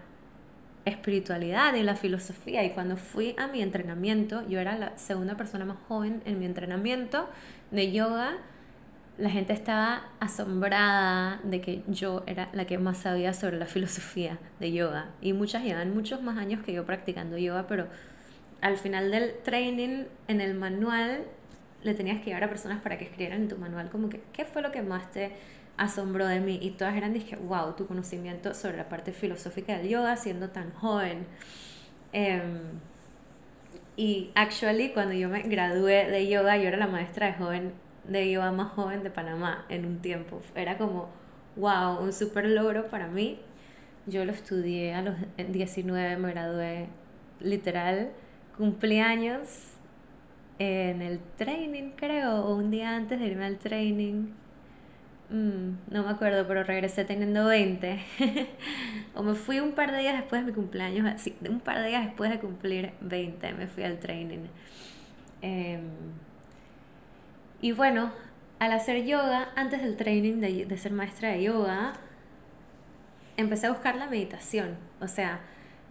espiritualidad 0.85 1.75
y 1.75 1.83
la 1.83 1.95
filosofía. 1.95 2.63
Y 2.63 2.71
cuando 2.71 2.97
fui 2.97 3.35
a 3.37 3.47
mi 3.47 3.61
entrenamiento, 3.61 4.47
yo 4.47 4.59
era 4.59 4.77
la 4.77 4.97
segunda 4.97 5.37
persona 5.37 5.65
más 5.65 5.77
joven 5.87 6.21
en 6.25 6.39
mi 6.39 6.45
entrenamiento 6.45 7.29
de 7.69 7.91
yoga, 7.91 8.37
la 9.17 9.29
gente 9.29 9.53
estaba 9.53 10.09
asombrada 10.19 11.39
de 11.43 11.61
que 11.61 11.83
yo 11.87 12.23
era 12.25 12.49
la 12.53 12.65
que 12.65 12.77
más 12.77 12.99
sabía 12.99 13.33
sobre 13.33 13.57
la 13.57 13.65
filosofía 13.65 14.39
de 14.59 14.71
yoga. 14.71 15.09
Y 15.21 15.33
muchas 15.33 15.63
llevan 15.63 15.93
muchos 15.93 16.21
más 16.21 16.37
años 16.37 16.63
que 16.63 16.73
yo 16.73 16.85
practicando 16.85 17.37
yoga, 17.37 17.67
pero 17.67 17.87
al 18.61 18.77
final 18.77 19.11
del 19.11 19.33
training, 19.43 20.05
en 20.27 20.41
el 20.41 20.55
manual, 20.55 21.25
le 21.83 21.93
tenías 21.93 22.19
que 22.19 22.25
llevar 22.25 22.45
a 22.45 22.49
personas 22.49 22.81
para 22.81 22.97
que 22.97 23.05
escribieran 23.05 23.41
en 23.41 23.47
tu 23.47 23.57
manual 23.57 23.89
como 23.89 24.09
que, 24.09 24.21
¿qué 24.33 24.45
fue 24.45 24.61
lo 24.61 24.71
que 24.71 24.81
más 24.81 25.11
te 25.11 25.31
asombró 25.77 26.27
de 26.27 26.39
mí? 26.39 26.59
Y 26.61 26.71
todas 26.71 26.95
eran, 26.95 27.13
dije, 27.13 27.35
wow, 27.35 27.73
tu 27.75 27.87
conocimiento 27.87 28.53
sobre 28.53 28.77
la 28.77 28.87
parte 28.87 29.11
filosófica 29.11 29.77
del 29.77 29.89
yoga 29.89 30.15
siendo 30.15 30.49
tan 30.49 30.71
joven. 30.73 31.25
Em, 32.13 32.59
y 33.97 34.31
actually, 34.35 34.89
cuando 34.89 35.13
yo 35.13 35.29
me 35.29 35.41
gradué 35.43 36.09
de 36.09 36.27
yoga, 36.27 36.57
yo 36.57 36.67
era 36.67 36.77
la 36.77 36.87
maestra 36.87 37.27
de 37.27 37.33
joven 37.33 37.73
de 38.03 38.31
yoga 38.31 38.51
más 38.51 38.71
joven 38.73 39.03
de 39.03 39.09
Panamá 39.09 39.65
en 39.69 39.85
un 39.85 39.99
tiempo. 39.99 40.41
Era 40.55 40.77
como, 40.77 41.09
wow, 41.55 42.01
un 42.01 42.13
super 42.13 42.45
logro 42.45 42.87
para 42.87 43.07
mí. 43.07 43.39
Yo 44.07 44.25
lo 44.25 44.31
estudié 44.31 44.93
a 44.93 45.01
los 45.01 45.15
19, 45.37 46.17
me 46.17 46.31
gradué 46.31 46.87
literal, 47.39 48.11
cumpleaños 48.57 49.73
en 50.59 51.01
el 51.01 51.19
training, 51.37 51.91
creo, 51.95 52.45
o 52.45 52.55
un 52.55 52.71
día 52.71 52.95
antes 52.95 53.19
de 53.19 53.27
irme 53.27 53.45
al 53.45 53.57
training. 53.57 54.27
Mm, 55.29 55.77
no 55.89 56.03
me 56.03 56.09
acuerdo, 56.09 56.45
pero 56.47 56.63
regresé 56.63 57.05
teniendo 57.05 57.45
20. 57.45 57.99
o 59.15 59.23
me 59.23 59.33
fui 59.33 59.59
un 59.59 59.71
par 59.73 59.91
de 59.91 59.99
días 59.99 60.15
después 60.15 60.41
de 60.41 60.51
mi 60.51 60.53
cumpleaños, 60.53 61.07
así, 61.07 61.35
un 61.49 61.61
par 61.61 61.79
de 61.79 61.87
días 61.87 62.05
después 62.05 62.29
de 62.29 62.39
cumplir 62.39 62.93
20, 63.01 63.53
me 63.53 63.67
fui 63.67 63.83
al 63.83 63.99
training. 63.99 64.45
Em, 65.41 65.81
y 67.61 67.71
bueno, 67.71 68.11
al 68.59 68.71
hacer 68.71 69.05
yoga, 69.05 69.49
antes 69.55 69.81
del 69.81 69.95
training 69.95 70.39
de, 70.39 70.65
de 70.65 70.77
ser 70.77 70.91
maestra 70.91 71.29
de 71.29 71.43
yoga, 71.43 71.93
empecé 73.37 73.67
a 73.67 73.71
buscar 73.71 73.95
la 73.95 74.07
meditación. 74.07 74.77
O 74.99 75.07
sea, 75.07 75.41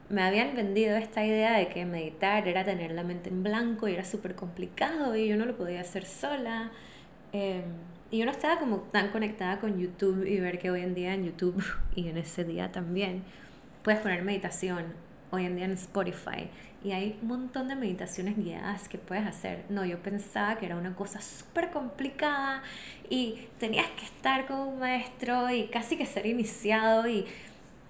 me 0.08 0.22
habían 0.22 0.54
vendido 0.54 0.96
esta 0.96 1.24
idea 1.24 1.56
de 1.56 1.68
que 1.68 1.86
meditar 1.86 2.48
era 2.48 2.64
tener 2.64 2.90
la 2.90 3.04
mente 3.04 3.30
en 3.30 3.42
blanco 3.42 3.88
y 3.88 3.94
era 3.94 4.04
súper 4.04 4.34
complicado 4.34 5.14
y 5.16 5.28
yo 5.28 5.36
no 5.36 5.46
lo 5.46 5.56
podía 5.56 5.80
hacer 5.80 6.04
sola. 6.04 6.72
Em, 7.32 7.62
y 8.10 8.18
yo 8.18 8.24
no 8.24 8.32
estaba 8.32 8.58
como 8.58 8.78
tan 8.78 9.10
conectada 9.10 9.60
con 9.60 9.78
YouTube 9.78 10.26
y 10.26 10.40
ver 10.40 10.58
que 10.58 10.70
hoy 10.70 10.82
en 10.82 10.94
día 10.94 11.14
en 11.14 11.24
YouTube 11.24 11.62
y 11.94 12.08
en 12.08 12.18
ese 12.18 12.44
día 12.44 12.72
también 12.72 13.22
puedes 13.84 14.00
poner 14.00 14.22
meditación. 14.22 15.09
Hoy 15.32 15.46
en 15.46 15.56
día 15.56 15.64
en 15.64 15.72
Spotify. 15.72 16.48
Y 16.82 16.92
hay 16.92 17.18
un 17.22 17.28
montón 17.28 17.68
de 17.68 17.76
meditaciones 17.76 18.36
guiadas 18.36 18.88
que 18.88 18.98
puedes 18.98 19.26
hacer. 19.26 19.64
No, 19.68 19.84
yo 19.84 19.98
pensaba 20.02 20.56
que 20.56 20.66
era 20.66 20.76
una 20.76 20.94
cosa 20.94 21.20
súper 21.20 21.70
complicada 21.70 22.62
y 23.08 23.48
tenías 23.58 23.86
que 23.90 24.04
estar 24.04 24.46
con 24.46 24.60
un 24.60 24.78
maestro 24.78 25.50
y 25.50 25.68
casi 25.68 25.96
que 25.96 26.06
ser 26.06 26.26
iniciado 26.26 27.06
y 27.06 27.26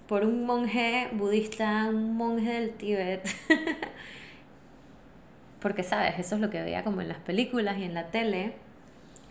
por 0.09 0.25
un 0.25 0.45
monje 0.45 1.09
budista, 1.13 1.87
un 1.89 2.17
monje 2.17 2.53
del 2.53 2.73
Tíbet. 2.73 3.29
Porque, 5.61 5.85
¿sabes? 5.85 6.19
Eso 6.19 6.35
es 6.35 6.41
lo 6.41 6.51
que 6.51 6.61
veía 6.61 6.83
como 6.83 7.01
en 7.01 7.09
las 7.09 7.19
películas 7.19 7.79
y 7.79 7.85
en 7.85 7.95
la 7.95 8.11
tele. 8.11 8.55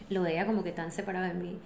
Lo 0.09 0.21
veía 0.21 0.45
como 0.45 0.63
que 0.63 0.71
tan 0.71 0.91
separado 0.91 1.25
de 1.27 1.33
mí. 1.33 1.59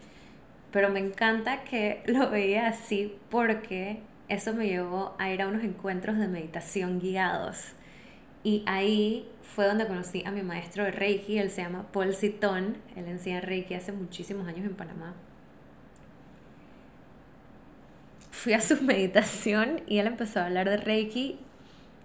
Pero 0.71 0.89
me 0.89 0.99
encanta 0.99 1.63
que 1.63 2.01
lo 2.07 2.31
veía 2.31 2.67
así 2.67 3.15
porque 3.29 4.01
eso 4.29 4.53
me 4.53 4.67
llevó 4.67 5.15
a 5.19 5.31
ir 5.31 5.41
a 5.41 5.47
unos 5.47 5.63
encuentros 5.63 6.17
de 6.17 6.27
meditación 6.27 6.99
guiados. 6.99 7.73
Y 8.43 8.63
ahí 8.65 9.29
fue 9.41 9.65
donde 9.65 9.87
conocí 9.87 10.23
a 10.25 10.31
mi 10.31 10.41
maestro 10.41 10.83
de 10.83 10.91
Reiki, 10.91 11.37
él 11.37 11.49
se 11.49 11.61
llama 11.61 11.87
Paul 11.91 12.13
Citón, 12.13 12.77
él 12.95 13.07
enseña 13.07 13.41
Reiki 13.41 13.73
hace 13.73 13.91
muchísimos 13.91 14.47
años 14.47 14.65
en 14.65 14.75
Panamá 14.75 15.13
fui 18.43 18.51
a 18.53 18.59
su 18.61 18.75
meditación 18.83 19.81
y 19.87 19.99
él 19.99 20.07
empezó 20.07 20.41
a 20.41 20.45
hablar 20.47 20.69
de 20.69 20.77
Reiki. 20.77 21.39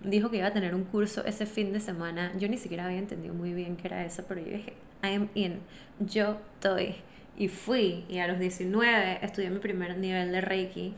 Dijo 0.05 0.31
que 0.31 0.37
iba 0.37 0.47
a 0.47 0.53
tener 0.53 0.77
un 0.77 0.85
curso 0.85 1.25
ese 1.25 1.47
fin 1.47 1.73
de 1.73 1.81
semana. 1.81 2.33
Yo 2.39 2.49
ni 2.49 2.57
siquiera 2.57 2.87
había 2.87 2.99
entendido 2.99 3.35
muy 3.35 3.53
bien 3.53 3.77
qué 3.77 3.89
era 3.89 4.05
eso, 4.05 4.23
pero 4.29 4.41
yo 4.41 4.53
dije, 4.53 4.75
I 5.03 5.15
am 5.17 5.29
in. 5.35 5.59
Yo 5.99 6.39
estoy. 6.55 6.95
Y 7.37 7.49
fui. 7.49 8.05
Y 8.09 8.21
a 8.21 8.29
los 8.29 8.39
19 8.39 9.19
estudié 9.23 9.51
mi 9.51 9.59
primer 9.59 9.99
nivel 9.99 10.31
de 10.31 10.41
Reiki. 10.41 10.95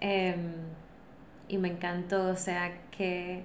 Em, 0.00 0.52
y 1.48 1.58
me 1.58 1.68
encantó. 1.68 2.28
O 2.30 2.36
sea, 2.36 2.72
qué 2.90 3.42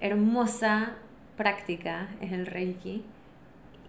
hermosa 0.00 0.96
práctica 1.36 2.08
es 2.20 2.32
el 2.32 2.46
Reiki. 2.46 3.04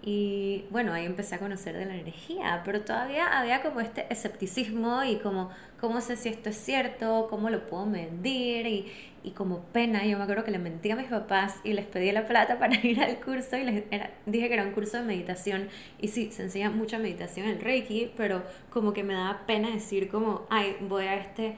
Y 0.10 0.64
bueno, 0.70 0.94
ahí 0.94 1.06
empecé 1.06 1.36
a 1.36 1.38
conocer 1.38 1.76
de 1.76 1.86
la 1.86 1.94
energía, 1.94 2.62
pero 2.64 2.80
todavía 2.80 3.38
había 3.38 3.62
como 3.62 3.82
este 3.82 4.06
escepticismo 4.10 5.04
y 5.04 5.18
como, 5.18 5.50
¿cómo 5.82 6.00
sé 6.00 6.16
si 6.16 6.30
esto 6.30 6.50
es 6.50 6.56
cierto? 6.56 7.28
¿Cómo 7.30 7.50
lo 7.50 7.66
puedo 7.66 7.86
medir? 7.86 8.68
Y, 8.68 8.86
y 9.26 9.32
como 9.32 9.64
pena, 9.74 10.06
yo 10.06 10.18
me 10.18 10.24
acuerdo 10.24 10.46
que 10.46 10.52
le 10.52 10.60
mentí 10.60 10.90
a 10.92 10.96
mis 10.96 11.08
papás 11.08 11.58
y 11.66 11.74
les 11.74 11.86
pedí 11.86 12.10
la 12.14 12.26
plata 12.26 12.58
para 12.58 12.74
ir 12.88 13.02
al 13.02 13.20
curso 13.20 13.58
y 13.58 13.66
les 13.66 13.84
dije 14.26 14.48
que 14.48 14.54
era 14.54 14.64
un 14.64 14.72
curso 14.72 14.96
de 14.96 15.04
meditación. 15.04 15.68
Y 16.00 16.08
sí, 16.08 16.32
se 16.32 16.44
enseña 16.44 16.70
mucha 16.70 17.00
meditación 17.00 17.46
en 17.46 17.60
Reiki, 17.60 18.14
pero 18.16 18.44
como 18.70 18.94
que 18.94 19.04
me 19.04 19.14
daba 19.14 19.46
pena 19.46 19.72
decir 19.72 20.08
como, 20.08 20.48
ay, 20.50 20.78
voy 20.80 21.04
a 21.04 21.16
este 21.16 21.58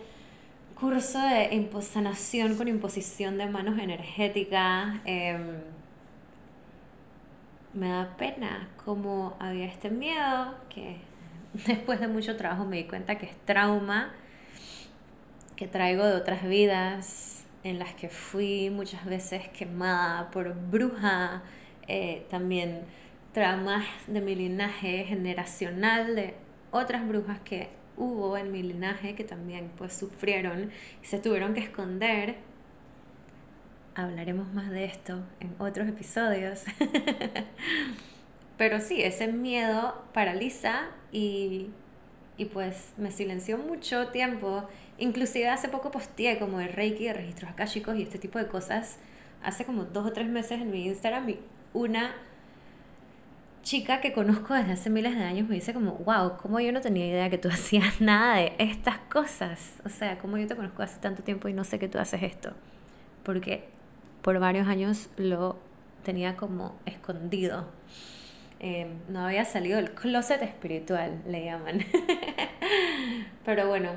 curso 0.74 1.20
de 1.20 1.70
sanación 1.84 2.56
con 2.56 2.68
imposición 2.68 3.38
de 3.38 3.46
manos 3.46 3.78
energéticas. 3.78 4.96
Eh, 5.06 5.38
me 7.74 7.90
da 7.90 8.16
pena 8.18 8.70
como 8.84 9.36
había 9.40 9.66
este 9.66 9.90
miedo 9.90 10.56
que 10.70 10.98
después 11.68 12.00
de 12.00 12.08
mucho 12.08 12.36
trabajo 12.38 12.66
me 12.66 12.78
di 12.78 12.84
cuenta 12.86 13.18
que 13.18 13.26
es 13.28 13.38
trauma 13.46 14.14
que 15.56 15.68
traigo 15.68 16.06
de 16.06 16.14
otras 16.14 16.48
vidas 16.48 17.46
en 17.64 17.80
las 17.80 17.94
que 17.94 18.10
fui 18.10 18.70
muchas 18.70 19.06
veces 19.06 19.48
quemada 19.50 20.32
por 20.32 20.56
bruja, 20.56 21.44
eh, 21.88 22.26
también 22.30 22.84
traumas 23.34 23.86
de 24.08 24.22
mi 24.22 24.36
linaje 24.36 25.04
generacional 25.04 26.16
de 26.16 26.36
otras 26.72 27.06
brujas 27.08 27.40
que 27.42 27.70
hubo 27.98 28.38
en 28.38 28.52
mi 28.52 28.64
linaje 28.64 29.16
que 29.16 29.24
también 29.24 29.72
pues 29.78 29.94
sufrieron 29.94 30.72
y 31.04 31.06
se 31.06 31.20
tuvieron 31.20 31.54
que 31.54 31.60
esconder 31.60 32.38
hablaremos 33.96 34.54
más 34.54 34.70
de 34.70 34.86
esto 34.86 35.22
en 35.40 35.56
otros 35.60 35.88
episodios. 35.88 36.64
Pero 38.58 38.82
sí, 38.82 39.02
ese 39.02 39.28
miedo 39.28 40.04
paraliza 40.14 40.90
y, 41.12 41.70
y 42.38 42.46
pues 42.46 42.94
me 42.98 43.12
silenció 43.12 43.58
mucho 43.58 44.10
tiempo. 44.10 44.68
Inclusive 44.98 45.48
hace 45.50 45.70
poco 45.70 45.92
posteé 45.92 46.38
como 46.40 46.60
de 46.60 46.68
Reiki, 46.68 47.06
de 47.06 47.14
registros 47.14 47.52
akáshicos 47.52 47.98
y 47.98 48.04
este 48.04 48.20
tipo 48.20 48.38
de 48.38 48.48
cosas. 48.48 48.98
Hace 49.42 49.64
como 49.66 49.86
dos 49.86 50.06
o 50.06 50.12
tres 50.12 50.28
meses 50.28 50.62
en 50.62 50.72
mi 50.72 50.86
Instagram 50.86 51.36
una 51.74 52.14
chica 53.62 54.02
que 54.02 54.14
conozco 54.14 54.54
desde 54.54 54.74
hace 54.74 54.90
miles 54.90 55.16
de 55.16 55.24
años 55.24 55.48
me 55.48 55.56
dice 55.56 55.74
como, 55.74 55.94
wow, 55.94 56.38
como 56.38 56.60
yo 56.60 56.72
no 56.72 56.82
tenía 56.82 57.08
idea 57.08 57.30
que 57.30 57.38
tú 57.38 57.50
hacías 57.52 58.02
nada 58.02 58.38
de 58.38 58.54
estas 58.58 58.98
cosas. 59.00 59.74
O 59.86 59.90
sea, 59.90 60.18
como 60.18 60.38
yo 60.38 60.48
te 60.48 60.56
conozco 60.56 60.84
hace 60.84 61.00
tanto 61.00 61.24
tiempo 61.24 61.48
y 61.48 61.54
no 61.54 61.64
sé 61.64 61.80
que 61.80 61.88
tú 61.88 61.98
haces 61.98 62.24
esto. 62.24 62.54
Porque 63.24 63.70
por 64.30 64.40
varios 64.40 64.68
años 64.68 65.10
lo 65.18 65.58
tenía 66.04 66.38
como 66.38 66.76
escondido. 66.86 67.66
Eh, 68.60 68.88
no 69.08 69.26
había 69.26 69.44
salido 69.44 69.78
del 69.78 69.90
closet 69.90 70.40
espiritual, 70.44 71.24
le 71.28 71.46
llaman. 71.46 71.80
Pero 73.44 73.68
bueno, 73.68 73.90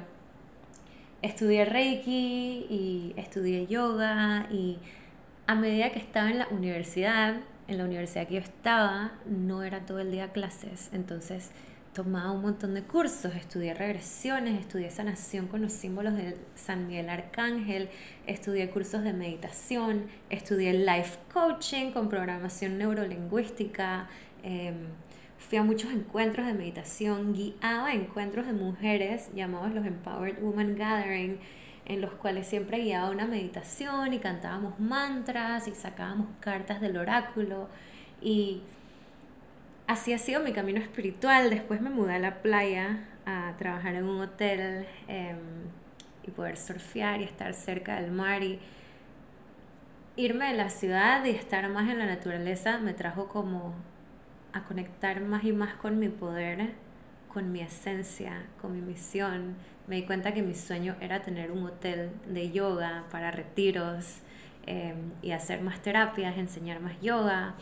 estudié 1.21 1.67
Reiki 1.67 2.67
y 2.71 3.13
estudié 3.19 3.67
yoga 3.67 4.47
y 4.51 4.79
a 5.47 5.55
medida 5.55 5.91
que 5.91 5.99
estaba 5.99 6.31
en 6.31 6.39
la 6.39 6.49
universidad, 6.49 7.35
en 7.69 7.77
la 7.77 7.85
universidad 7.85 8.27
que 8.27 8.37
yo 8.37 8.41
estaba, 8.41 9.13
no 9.27 9.63
era 9.63 9.85
todo 9.85 9.99
el 9.99 10.11
día 10.11 10.33
clases, 10.33 10.89
entonces 10.95 11.51
tomaba 11.93 12.33
un 12.33 12.43
montón 12.43 12.75
de 12.75 12.83
cursos, 12.83 13.35
estudié 13.35 13.75
regresiones, 13.75 14.59
estudié 14.61 14.91
sanación 14.91 15.47
con 15.47 15.61
los 15.61 15.73
símbolos 15.73 16.15
de 16.15 16.37
San 16.55 16.87
Miguel 16.87 17.11
Arcángel, 17.11 17.91
estudié 18.27 18.71
cursos 18.71 19.03
de 19.03 19.13
meditación, 19.13 20.07
estudié 20.31 20.73
life 20.73 21.19
coaching 21.33 21.93
con 21.93 22.09
programación 22.09 22.79
neurolingüística, 22.79 24.09
em, 24.43 24.75
fui 25.39 25.59
a 25.59 25.63
muchos 25.63 25.93
encuentros 25.93 26.47
de 26.47 26.55
meditación, 26.55 27.35
guiaba 27.35 27.93
encuentros 27.93 28.47
de 28.47 28.55
mujeres 28.55 29.31
llamados 29.35 29.75
los 29.75 29.85
Empowered 29.85 30.43
Women 30.43 30.77
Gathering, 30.77 31.39
en 31.85 32.01
los 32.01 32.13
cuales 32.13 32.47
siempre 32.47 32.79
guiaba 32.79 33.11
una 33.11 33.27
meditación 33.27 34.15
y 34.15 34.19
cantábamos 34.19 34.79
mantras 34.81 35.69
y 35.69 35.73
sacábamos 35.73 36.29
cartas 36.41 36.81
del 36.81 36.97
oráculo. 36.97 37.69
Y 38.21 38.63
así 39.93 40.15
ha 40.15 40.19
sido 40.19 40.43
mi 40.43 40.53
camino 40.53 40.81
espiritual. 40.81 41.51
Después 41.51 41.81
me 41.81 41.91
mudé 41.91 42.15
a 42.15 42.19
la 42.19 42.43
playa 42.43 43.09
a 43.27 43.55
trabajar 43.59 43.95
en 43.95 44.05
un 44.05 44.21
hotel 44.21 44.87
em, 45.07 45.37
y 46.25 46.31
poder 46.31 46.57
surfear 46.57 47.21
y 47.21 47.25
estar 47.25 47.53
cerca 47.55 48.01
del 48.01 48.11
mar 48.11 48.43
y 48.43 48.59
irme 50.17 50.49
de 50.49 50.57
la 50.57 50.71
ciudad 50.71 51.25
y 51.25 51.31
estar 51.31 51.69
más 51.69 51.91
en 51.91 51.99
la 51.99 52.07
naturaleza 52.07 52.79
me 52.79 52.95
trajo 52.95 53.29
como 53.29 53.75
a 54.53 54.65
conectar 54.65 55.21
más 55.21 55.45
y 55.45 55.53
más 55.53 55.75
con 55.75 55.99
mi 55.99 56.09
poder, 56.09 56.71
con 57.33 57.53
mi 57.53 57.61
esencia, 57.61 58.47
con 58.61 58.73
mi 58.73 58.81
misión. 58.81 59.57
Me 59.87 59.97
di 59.97 60.03
cuenta 60.05 60.33
que 60.33 60.43
mi 60.43 60.55
sueño 60.55 60.97
era 61.01 61.23
tener 61.23 61.51
un 61.51 61.67
hotel 61.67 62.11
de 62.27 62.51
yoga 62.51 63.05
para 63.11 63.31
retiros 63.31 64.21
em, 64.67 65.13
y 65.21 65.33
hacer 65.33 65.61
más 65.61 65.83
terapias, 65.83 66.39
enseñar 66.39 66.81
más 66.81 67.01
yoga 67.03 67.57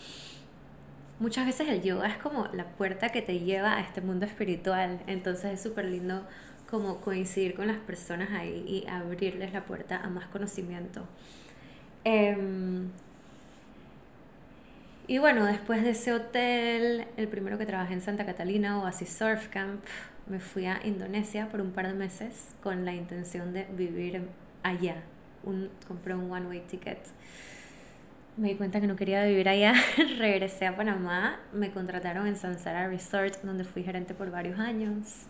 muchas 1.20 1.46
veces 1.46 1.68
el 1.68 1.82
yoga 1.82 2.08
es 2.08 2.16
como 2.16 2.48
la 2.48 2.64
puerta 2.64 3.10
que 3.10 3.22
te 3.22 3.38
lleva 3.38 3.76
a 3.76 3.80
este 3.80 4.00
mundo 4.00 4.26
espiritual. 4.26 5.00
Entonces 5.06 5.52
es 5.52 5.62
súper 5.62 5.84
lindo 5.84 6.26
como 6.68 6.96
coincidir 7.00 7.54
con 7.54 7.68
las 7.68 7.76
personas 7.76 8.30
ahí 8.32 8.64
y 8.66 8.88
abrirles 8.88 9.52
la 9.52 9.64
puerta 9.64 9.98
a 9.98 10.08
más 10.08 10.26
conocimiento. 10.26 11.04
Em, 12.04 12.88
y 15.06 15.18
bueno, 15.18 15.44
después 15.44 15.82
de 15.82 15.90
ese 15.90 16.12
hotel, 16.12 17.06
el 17.16 17.28
primero 17.28 17.58
que 17.58 17.66
trabajé 17.66 17.94
en 17.94 18.00
Santa 18.00 18.24
Catalina, 18.24 18.80
o 18.80 18.86
así 18.86 19.06
Surf 19.06 19.48
Camp, 19.48 19.84
me 20.26 20.38
fui 20.38 20.66
a 20.66 20.80
Indonesia 20.84 21.48
por 21.48 21.60
un 21.60 21.72
par 21.72 21.88
de 21.88 21.94
meses 21.94 22.54
con 22.62 22.84
la 22.84 22.94
intención 22.94 23.52
de 23.52 23.64
vivir 23.76 24.22
allá. 24.62 25.02
Un, 25.42 25.70
compré 25.88 26.14
un 26.14 26.30
one-way 26.30 26.60
ticket 26.60 26.98
me 28.36 28.48
di 28.48 28.54
cuenta 28.54 28.80
que 28.80 28.86
no 28.86 28.96
quería 28.96 29.24
vivir 29.24 29.48
allá, 29.48 29.74
regresé 30.18 30.66
a 30.66 30.76
Panamá, 30.76 31.40
me 31.52 31.70
contrataron 31.72 32.26
en 32.26 32.36
Sansara 32.36 32.88
Resort, 32.88 33.42
donde 33.42 33.64
fui 33.64 33.82
gerente 33.82 34.14
por 34.14 34.30
varios 34.30 34.58
años. 34.58 35.26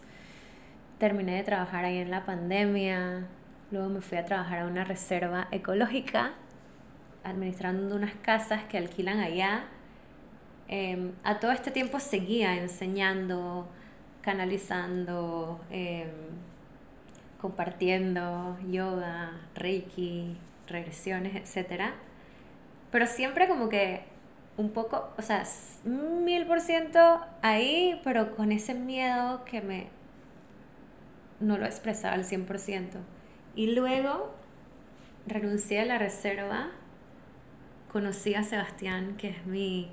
Terminé 0.98 1.36
de 1.36 1.42
trabajar 1.42 1.84
ahí 1.84 1.98
en 1.98 2.10
la 2.10 2.26
pandemia, 2.26 3.26
luego 3.70 3.88
me 3.88 4.00
fui 4.00 4.18
a 4.18 4.26
trabajar 4.26 4.60
a 4.60 4.66
una 4.66 4.84
reserva 4.84 5.48
ecológica, 5.50 6.32
administrando 7.24 7.96
unas 7.96 8.14
casas 8.16 8.64
que 8.64 8.76
alquilan 8.76 9.18
allá. 9.18 9.64
Em, 10.68 11.12
a 11.24 11.40
todo 11.40 11.52
este 11.52 11.70
tiempo 11.70 11.98
seguía 12.00 12.56
enseñando, 12.56 13.66
canalizando, 14.20 15.60
em, 15.70 16.08
compartiendo 17.40 18.58
yoga, 18.70 19.32
reiki, 19.54 20.36
regresiones, 20.68 21.34
etcétera 21.34 21.94
pero 22.90 23.06
siempre 23.06 23.48
como 23.48 23.68
que 23.68 24.04
un 24.56 24.70
poco, 24.70 25.12
o 25.16 25.22
sea, 25.22 25.44
mil 25.84 26.46
por 26.46 26.60
ciento 26.60 27.20
ahí, 27.42 28.00
pero 28.04 28.34
con 28.36 28.52
ese 28.52 28.74
miedo 28.74 29.44
que 29.44 29.62
me 29.62 29.88
no 31.40 31.56
lo 31.56 31.64
expresaba 31.64 32.14
al 32.14 32.24
100%. 32.24 32.98
Y 33.56 33.74
luego 33.74 34.34
renuncié 35.26 35.80
a 35.80 35.86
la 35.86 35.98
reserva, 35.98 36.68
conocí 37.90 38.34
a 38.34 38.44
Sebastián, 38.44 39.16
que 39.16 39.30
es 39.30 39.46
mi 39.46 39.90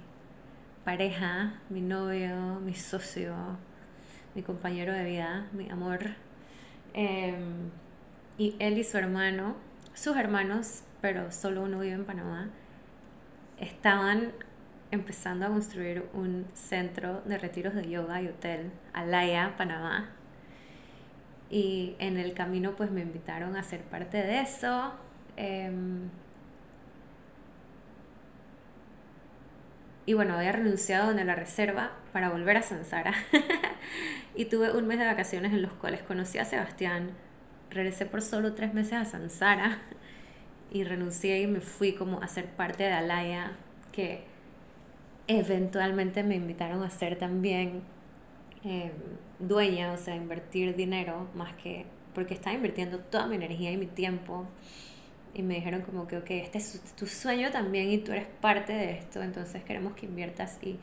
pareja, 0.84 1.60
mi 1.70 1.82
novio, 1.82 2.60
mi 2.60 2.76
socio, 2.76 3.34
mi 4.36 4.44
compañero 4.44 4.94
de 4.94 5.04
vida, 5.04 5.48
mi 5.54 5.70
amor. 5.70 6.12
Em, 6.94 7.72
y 8.38 8.56
él 8.60 8.78
y 8.78 8.84
su 8.84 8.98
hermano, 8.98 9.56
sus 9.94 10.16
hermanos, 10.18 10.84
pero 11.02 11.32
solo 11.32 11.64
uno 11.64 11.80
vive 11.80 11.96
en 11.96 12.06
Panamá, 12.06 12.50
estaban 13.60 14.34
empezando 14.92 15.46
a 15.46 15.50
construir 15.50 16.08
un 16.14 16.46
centro 16.54 17.22
de 17.26 17.38
retiros 17.38 17.76
de 17.76 17.90
yoga 17.90 18.22
y 18.22 18.28
hotel, 18.28 18.72
Alaya, 18.94 19.56
Panamá. 19.58 20.10
Y 21.50 21.96
en 22.00 22.18
el 22.18 22.34
camino 22.34 22.76
pues 22.76 22.92
me 22.92 23.02
invitaron 23.02 23.56
a 23.56 23.64
ser 23.64 23.82
parte 23.82 24.18
de 24.18 24.42
eso. 24.42 24.94
Em, 25.36 26.10
y 30.06 30.14
bueno, 30.14 30.36
había 30.36 30.54
renunciado 30.54 31.12
en 31.12 31.28
la 31.28 31.36
reserva 31.36 31.92
para 32.14 32.30
volver 32.30 32.58
a 32.58 32.62
Sansara. 32.62 33.14
y 34.36 34.46
tuve 34.46 34.72
un 34.72 34.88
mes 34.88 35.00
de 35.00 35.06
vacaciones 35.06 35.54
en 35.54 35.62
los 35.62 35.74
cuales 35.74 36.02
conocí 36.04 36.38
a 36.38 36.46
Sebastián. 36.46 37.12
Regresé 37.70 38.06
por 38.06 38.22
solo 38.22 38.54
tres 38.54 38.74
meses 38.74 38.94
a 38.94 39.06
Sansara 39.06 39.80
y 40.72 40.84
renuncié 40.84 41.42
y 41.42 41.48
me 41.48 41.62
fui 41.62 41.94
como 41.94 42.22
a 42.22 42.28
ser 42.28 42.48
parte 42.48 42.84
de 42.84 42.92
Alaya, 42.92 43.54
que 43.92 44.24
eventualmente 45.28 46.24
me 46.24 46.36
invitaron 46.36 46.84
a 46.84 46.90
ser 46.90 47.18
también 47.18 47.82
em, 48.64 48.92
dueña, 49.40 49.94
o 49.94 49.98
sea, 49.98 50.16
invertir 50.16 50.76
dinero 50.76 51.28
más 51.36 51.54
que, 51.56 51.86
porque 52.14 52.34
estaba 52.34 52.56
invirtiendo 52.56 53.00
toda 53.00 53.28
mi 53.28 53.36
energía 53.36 53.72
y 53.72 53.78
mi 53.78 53.88
tiempo. 53.88 54.46
Y 55.34 55.44
me 55.44 55.56
dijeron 55.56 55.82
como 55.82 56.08
que, 56.08 56.18
ok, 56.18 56.32
este 56.32 56.58
es 56.58 56.82
tu 56.96 57.06
sueño 57.06 57.52
también 57.52 57.92
y 57.92 58.00
tú 58.00 58.12
eres 58.12 58.26
parte 58.42 58.74
de 58.74 58.92
esto, 58.92 59.22
entonces 59.22 59.64
queremos 59.64 59.94
que 59.94 60.06
inviertas 60.06 60.58
y 60.64 60.80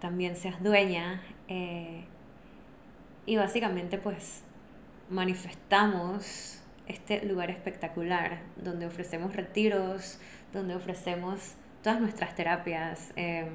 también 0.00 0.36
seas 0.36 0.62
dueña. 0.62 1.22
Eh, 1.48 2.04
y 3.26 3.36
básicamente 3.36 3.98
pues 3.98 4.42
manifestamos 5.10 6.61
este 6.86 7.24
lugar 7.24 7.50
espectacular 7.50 8.40
donde 8.56 8.86
ofrecemos 8.86 9.34
retiros, 9.34 10.18
donde 10.52 10.74
ofrecemos 10.74 11.54
todas 11.82 12.00
nuestras 12.00 12.34
terapias. 12.34 13.12
Em, 13.16 13.48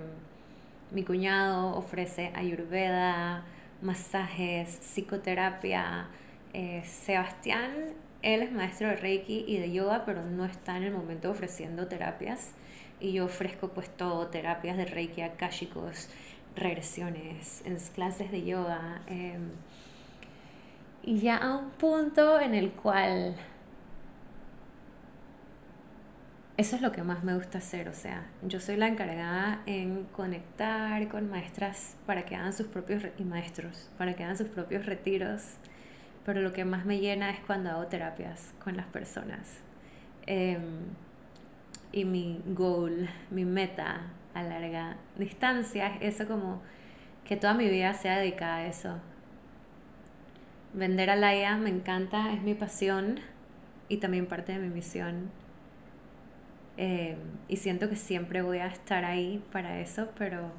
mi 0.91 1.03
cuñado 1.03 1.75
ofrece 1.75 2.31
ayurveda, 2.35 3.43
masajes, 3.81 4.79
psicoterapia. 4.81 6.07
Eh, 6.53 6.83
Sebastián, 6.85 7.71
él 8.21 8.41
es 8.41 8.51
maestro 8.51 8.87
de 8.87 8.95
Reiki 8.95 9.45
y 9.47 9.57
de 9.57 9.71
yoga, 9.71 10.03
pero 10.05 10.23
no 10.23 10.45
está 10.45 10.77
en 10.77 10.83
el 10.83 10.93
momento 10.93 11.29
ofreciendo 11.29 11.87
terapias. 11.87 12.51
Y 12.99 13.13
yo 13.13 13.25
ofrezco 13.25 13.69
pues 13.69 13.89
todo, 13.89 14.27
terapias 14.27 14.77
de 14.77 14.85
Reiki, 14.85 15.21
akashicos, 15.21 16.09
regresiones, 16.55 17.63
clases 17.93 18.31
de 18.31 18.43
yoga. 18.43 19.01
Em, 19.07 19.51
y 21.07 21.19
ya 21.19 21.37
a 21.37 21.55
un 21.55 21.69
punto 21.69 22.37
en 22.37 22.53
el 22.53 22.71
cual 22.71 23.33
eso 26.57 26.75
es 26.75 26.81
lo 26.81 26.91
que 26.91 27.01
más 27.01 27.23
me 27.23 27.33
gusta 27.33 27.59
hacer, 27.59 27.87
o 27.87 27.93
sea, 27.93 28.25
yo 28.41 28.59
soy 28.59 28.75
la 28.75 28.89
encargada 28.89 29.61
en 29.65 30.03
conectar 30.11 31.07
con 31.07 31.29
maestras 31.29 31.95
para 32.05 32.25
que 32.25 32.35
hagan 32.35 32.51
sus 32.51 32.67
propios 32.67 33.03
y 33.17 33.23
maestros, 33.23 33.89
para 33.97 34.17
que 34.17 34.25
hagan 34.25 34.37
sus 34.37 34.49
propios 34.49 34.85
retiros, 34.85 35.53
pero 36.25 36.41
lo 36.41 36.51
que 36.51 36.65
más 36.65 36.85
me 36.85 36.99
llena 36.99 37.29
es 37.29 37.39
cuando 37.39 37.69
hago 37.69 37.87
terapias 37.87 38.53
con 38.61 38.75
las 38.75 38.87
personas. 38.87 39.59
Em, 40.25 40.87
y 41.93 42.03
mi 42.03 42.41
goal, 42.47 43.07
mi 43.31 43.45
meta 43.45 44.01
a 44.33 44.43
larga 44.43 44.97
distancia 45.17 45.87
es 46.01 46.15
eso 46.15 46.27
como 46.27 46.61
que 47.23 47.37
toda 47.37 47.53
mi 47.53 47.69
vida 47.69 47.93
sea 47.93 48.17
dedicada 48.17 48.57
a 48.57 48.67
eso, 48.67 48.99
Vender 50.73 51.09
a 51.09 51.15
Laia 51.15 51.57
me 51.57 51.69
encanta, 51.69 52.33
es 52.33 52.41
mi 52.41 52.53
pasión 52.53 53.19
y 53.89 53.97
también 53.97 54.27
parte 54.27 54.51
de 54.51 54.59
mi 54.59 54.69
misión. 54.69 55.31
Eh, 56.77 57.17
y 57.47 57.57
siento 57.57 57.89
que 57.89 57.95
siempre 57.95 58.41
voy 58.41 58.59
a 58.59 58.67
estar 58.67 59.03
ahí 59.05 59.43
para 59.51 59.79
eso, 59.79 60.09
pero 60.17 60.51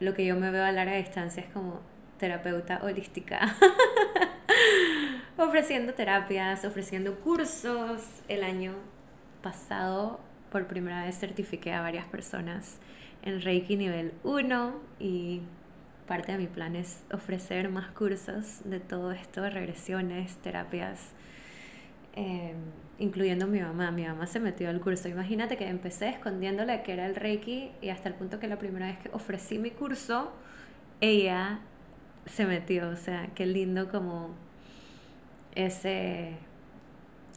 lo 0.00 0.12
que 0.12 0.26
yo 0.26 0.36
me 0.36 0.50
veo 0.50 0.64
a 0.64 0.72
larga 0.72 0.96
distancia 0.96 1.42
es 1.42 1.48
como 1.50 1.80
terapeuta 2.18 2.80
holística. 2.82 3.56
ofreciendo 5.36 5.94
terapias, 5.94 6.64
ofreciendo 6.64 7.20
cursos. 7.20 8.22
El 8.28 8.42
año 8.42 8.74
pasado, 9.42 10.20
por 10.50 10.66
primera 10.66 11.04
vez, 11.04 11.18
certifiqué 11.18 11.72
a 11.72 11.80
varias 11.80 12.06
personas 12.06 12.78
en 13.22 13.40
Reiki 13.40 13.76
nivel 13.76 14.12
1 14.22 14.74
y 15.00 15.42
parte 16.06 16.32
de 16.32 16.38
mi 16.38 16.46
plan 16.46 16.76
es 16.76 17.02
ofrecer 17.12 17.68
más 17.68 17.90
cursos 17.92 18.60
de 18.64 18.80
todo 18.80 19.12
esto, 19.12 19.48
regresiones, 19.48 20.36
terapias, 20.36 21.12
em, 22.14 22.56
incluyendo 22.98 23.46
mi 23.46 23.60
mamá. 23.60 23.90
Mi 23.90 24.04
mamá 24.06 24.26
se 24.26 24.40
metió 24.40 24.68
al 24.70 24.80
curso. 24.80 25.08
Imagínate 25.08 25.56
que 25.56 25.66
empecé 25.68 26.10
escondiéndole 26.10 26.82
que 26.82 26.92
era 26.92 27.06
el 27.06 27.16
Reiki 27.16 27.70
y 27.82 27.88
hasta 27.88 28.08
el 28.08 28.14
punto 28.14 28.38
que 28.38 28.48
la 28.48 28.58
primera 28.58 28.86
vez 28.86 28.98
que 28.98 29.10
ofrecí 29.12 29.58
mi 29.58 29.70
curso, 29.70 30.32
ella 31.00 31.60
se 32.26 32.46
metió. 32.46 32.88
O 32.90 32.96
sea, 32.96 33.28
qué 33.34 33.46
lindo 33.46 33.90
como 33.90 34.34
ese 35.54 36.36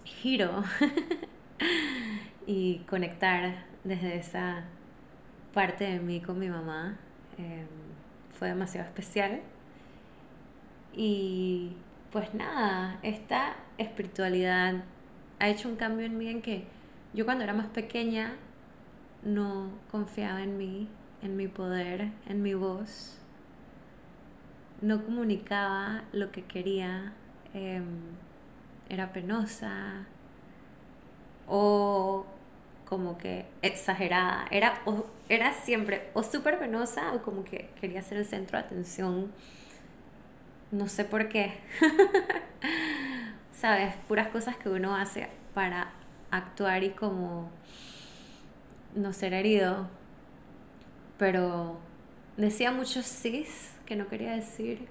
giro 0.03 0.63
y 2.47 2.79
conectar 2.89 3.65
desde 3.83 4.17
esa 4.17 4.63
parte 5.53 5.85
de 5.85 5.99
mí 5.99 6.21
con 6.21 6.39
mi 6.39 6.49
mamá. 6.49 6.97
Em, 7.37 7.67
fue 8.37 8.49
demasiado 8.49 8.87
especial. 8.87 9.41
Y 10.93 11.73
pues 12.11 12.33
nada, 12.33 12.99
esta 13.03 13.55
espiritualidad 13.77 14.83
ha 15.39 15.49
hecho 15.49 15.69
un 15.69 15.75
cambio 15.75 16.05
en 16.05 16.17
mí 16.17 16.27
en 16.29 16.41
que 16.41 16.65
yo 17.13 17.25
cuando 17.25 17.43
era 17.43 17.53
más 17.53 17.67
pequeña 17.67 18.35
no 19.23 19.71
confiaba 19.91 20.41
en 20.41 20.57
mí, 20.57 20.87
en 21.21 21.35
mi 21.35 21.47
poder, 21.47 22.11
en 22.27 22.41
mi 22.41 22.53
voz. 22.53 23.17
No 24.81 25.03
comunicaba 25.03 26.03
lo 26.11 26.31
que 26.31 26.43
quería. 26.43 27.13
Em, 27.53 27.85
era 28.89 29.11
penosa. 29.11 30.05
O 31.47 32.25
como 32.87 33.17
que 33.17 33.45
exagerada. 33.61 34.47
Era, 34.49 34.81
era 35.29 35.53
siempre 35.53 36.09
o 36.13 36.23
súper 36.23 36.57
penosa 36.57 37.13
o 37.13 37.21
como 37.21 37.43
que 37.43 37.69
quería 37.79 38.01
ser 38.01 38.17
el 38.17 38.25
centro 38.25 38.57
de 38.57 38.65
atención. 38.65 39.31
No 40.71 40.87
sé 40.87 41.03
por 41.03 41.27
qué. 41.29 41.53
¿Sabes? 43.51 43.95
Puras 44.07 44.29
cosas 44.29 44.57
que 44.57 44.69
uno 44.69 44.95
hace 44.95 45.27
para 45.53 45.91
actuar 46.31 46.83
y 46.83 46.91
como 46.91 47.49
no 48.95 49.11
ser 49.13 49.33
herido. 49.33 49.89
Pero 51.17 51.79
decía 52.37 52.71
muchos 52.71 53.05
sís 53.05 53.73
que 53.85 53.95
no 53.95 54.07
quería 54.07 54.33
decir. 54.33 54.87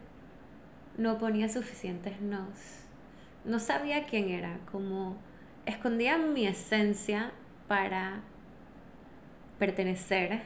No 0.99 1.19
ponía 1.19 1.49
suficientes 1.49 2.21
nos. 2.21 2.49
No 3.45 3.59
sabía 3.61 4.05
quién 4.07 4.31
era, 4.31 4.59
como 4.71 5.17
escondía 5.67 6.19
mi 6.19 6.47
esencia 6.47 7.33
para 7.69 8.23
pertenecer 9.59 10.43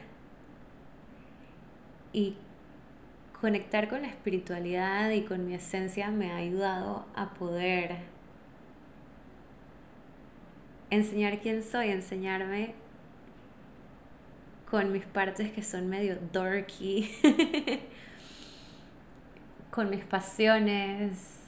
y 2.13 2.35
conectar 3.39 3.87
con 3.87 4.03
la 4.03 4.07
espiritualidad 4.07 5.09
y 5.11 5.23
con 5.23 5.45
mi 5.47 5.55
esencia 5.55 6.11
me 6.11 6.31
ha 6.31 6.37
ayudado 6.37 7.05
a 7.15 7.33
poder 7.33 7.97
enseñar 10.89 11.39
quién 11.39 11.63
soy, 11.63 11.89
enseñarme 11.89 12.75
con 14.69 14.91
mis 14.91 15.05
partes 15.05 15.51
que 15.51 15.63
son 15.63 15.89
medio 15.89 16.17
dorky, 16.31 17.11
con 19.71 19.89
mis 19.89 20.03
pasiones, 20.03 21.39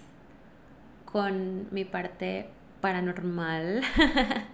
con 1.05 1.67
mi 1.71 1.85
parte 1.85 2.49
paranormal. 2.81 3.81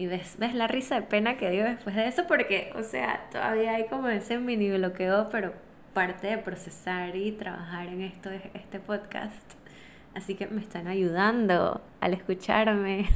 y 0.00 0.06
ves, 0.06 0.36
ves 0.38 0.54
la 0.54 0.66
risa 0.66 0.94
de 0.94 1.02
pena 1.02 1.36
que 1.36 1.50
dio 1.50 1.62
después 1.62 1.94
de 1.94 2.08
eso, 2.08 2.26
porque, 2.26 2.72
o 2.74 2.82
sea, 2.82 3.28
todavía 3.30 3.74
hay 3.74 3.86
como 3.86 4.08
ese 4.08 4.38
mini 4.38 4.70
bloqueo, 4.70 5.28
pero 5.28 5.52
parte 5.92 6.28
de 6.28 6.38
procesar 6.38 7.14
y 7.16 7.32
trabajar 7.32 7.86
en 7.88 8.00
esto 8.00 8.30
es 8.30 8.40
este 8.54 8.80
podcast. 8.80 9.44
Así 10.14 10.36
que 10.36 10.46
me 10.46 10.62
están 10.62 10.88
ayudando 10.88 11.82
al 12.00 12.14
escucharme, 12.14 13.10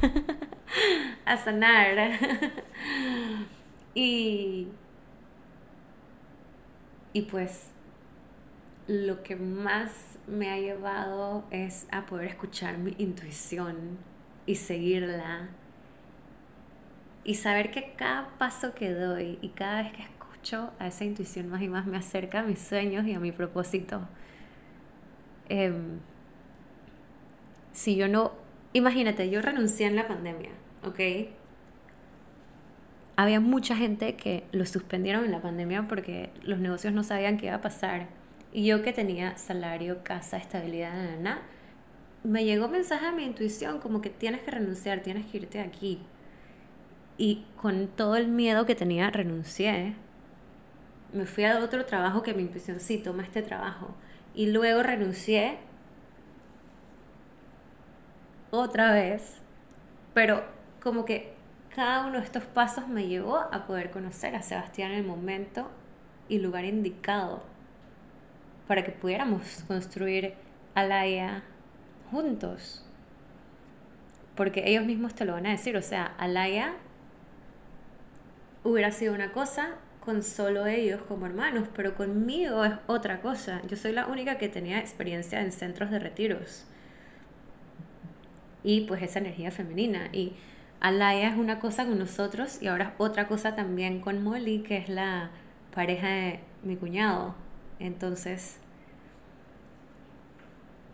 a 1.25 1.37
sanar. 1.37 2.19
y, 3.95 4.67
y 7.13 7.21
pues 7.23 7.71
lo 8.85 9.23
que 9.23 9.35
más 9.35 10.19
me 10.27 10.51
ha 10.51 10.59
llevado 10.59 11.45
es 11.49 11.87
a 11.91 12.05
poder 12.05 12.27
escuchar 12.27 12.77
mi 12.77 12.93
intuición 12.99 13.97
y 14.45 14.53
seguirla. 14.53 15.49
Y 17.25 17.35
saber 17.35 17.71
que 17.71 17.93
cada 17.97 18.29
paso 18.37 18.73
que 18.73 18.91
doy 18.93 19.39
y 19.41 19.49
cada 19.49 19.83
vez 19.83 19.91
que 19.91 20.03
escucho 20.03 20.71
a 20.79 20.87
esa 20.87 21.03
intuición 21.03 21.49
más 21.49 21.61
y 21.61 21.67
más 21.67 21.85
me 21.85 21.97
acerca 21.97 22.39
a 22.39 22.43
mis 22.43 22.59
sueños 22.59 23.05
y 23.05 23.13
a 23.13 23.19
mi 23.19 23.31
propósito. 23.33 24.07
Em, 25.49 25.99
si 27.73 27.95
yo 27.95 28.07
no, 28.07 28.31
imagínate, 28.73 29.29
yo 29.29 29.41
renuncié 29.41 29.87
en 29.87 29.95
la 29.95 30.07
pandemia, 30.07 30.51
¿ok? 30.85 31.29
Había 33.17 33.39
mucha 33.39 33.75
gente 33.75 34.15
que 34.15 34.43
lo 34.51 34.65
suspendieron 34.65 35.25
en 35.25 35.31
la 35.31 35.41
pandemia 35.41 35.87
porque 35.87 36.29
los 36.43 36.59
negocios 36.59 36.93
no 36.93 37.03
sabían 37.03 37.37
qué 37.37 37.47
iba 37.47 37.55
a 37.55 37.61
pasar 37.61 38.07
y 38.55 38.65
yo 38.65 38.81
que 38.81 38.93
tenía 38.93 39.37
salario, 39.37 40.03
casa, 40.03 40.37
estabilidad, 40.37 41.17
nada, 41.19 41.41
me 42.23 42.45
llegó 42.45 42.69
mensaje 42.69 43.05
a 43.05 43.11
mi 43.11 43.25
intuición 43.25 43.79
como 43.79 44.01
que 44.01 44.09
tienes 44.09 44.41
que 44.41 44.51
renunciar, 44.51 45.01
tienes 45.01 45.25
que 45.25 45.37
irte 45.37 45.59
aquí. 45.59 45.99
Y 47.17 47.45
con 47.55 47.87
todo 47.87 48.15
el 48.15 48.27
miedo 48.27 48.65
que 48.65 48.75
tenía, 48.75 49.09
renuncié. 49.09 49.95
Me 51.13 51.25
fui 51.25 51.45
a 51.45 51.59
otro 51.59 51.85
trabajo 51.85 52.23
que 52.23 52.33
mi 52.33 52.43
intuición, 52.43 52.79
sí, 52.79 52.97
toma 52.97 53.23
este 53.23 53.41
trabajo. 53.41 53.95
Y 54.33 54.51
luego 54.51 54.83
renuncié 54.83 55.57
otra 58.51 58.91
vez. 58.91 59.41
Pero 60.13 60.43
como 60.81 61.05
que 61.05 61.33
cada 61.75 62.05
uno 62.05 62.19
de 62.19 62.25
estos 62.25 62.43
pasos 62.43 62.87
me 62.87 63.07
llevó 63.07 63.37
a 63.37 63.65
poder 63.65 63.91
conocer 63.91 64.35
a 64.35 64.41
Sebastián 64.41 64.91
en 64.91 64.99
el 64.99 65.05
momento 65.05 65.69
y 66.29 66.39
lugar 66.39 66.65
indicado 66.65 67.43
para 68.67 68.83
que 68.83 68.91
pudiéramos 68.91 69.63
construir 69.67 70.33
Alaya 70.73 71.43
juntos. 72.11 72.85
Porque 74.35 74.63
ellos 74.65 74.85
mismos 74.85 75.15
te 75.15 75.25
lo 75.25 75.33
van 75.33 75.45
a 75.47 75.51
decir, 75.51 75.77
o 75.77 75.81
sea, 75.81 76.05
Alaya 76.17 76.73
hubiera 78.65 78.91
sido 78.91 79.13
una 79.13 79.31
cosa 79.31 79.75
con 80.01 80.23
solo 80.23 80.65
ellos 80.65 81.01
como 81.07 81.25
hermanos, 81.25 81.67
pero 81.73 81.95
conmigo 81.95 82.65
es 82.65 82.73
otra 82.87 83.21
cosa. 83.21 83.61
Yo 83.67 83.77
soy 83.77 83.93
la 83.93 84.07
única 84.07 84.37
que 84.37 84.49
tenía 84.49 84.79
experiencia 84.79 85.41
en 85.41 85.51
centros 85.51 85.91
de 85.91 85.99
retiros. 85.99 86.65
Y 88.63 88.81
pues 88.81 89.01
esa 89.03 89.19
energía 89.19 89.51
femenina. 89.51 90.09
Y 90.11 90.33
Alaya 90.79 91.29
es 91.29 91.37
una 91.37 91.59
cosa 91.59 91.85
con 91.85 91.97
nosotros 91.97 92.61
y 92.61 92.67
ahora 92.67 92.85
es 92.85 92.91
otra 92.97 93.27
cosa 93.27 93.55
también 93.55 94.01
con 94.01 94.23
Molly, 94.23 94.63
que 94.63 94.77
es 94.77 94.89
la 94.89 95.29
pareja 95.73 96.07
de 96.07 96.39
mi 96.63 96.75
cuñado. 96.75 97.35
Entonces, 97.79 98.57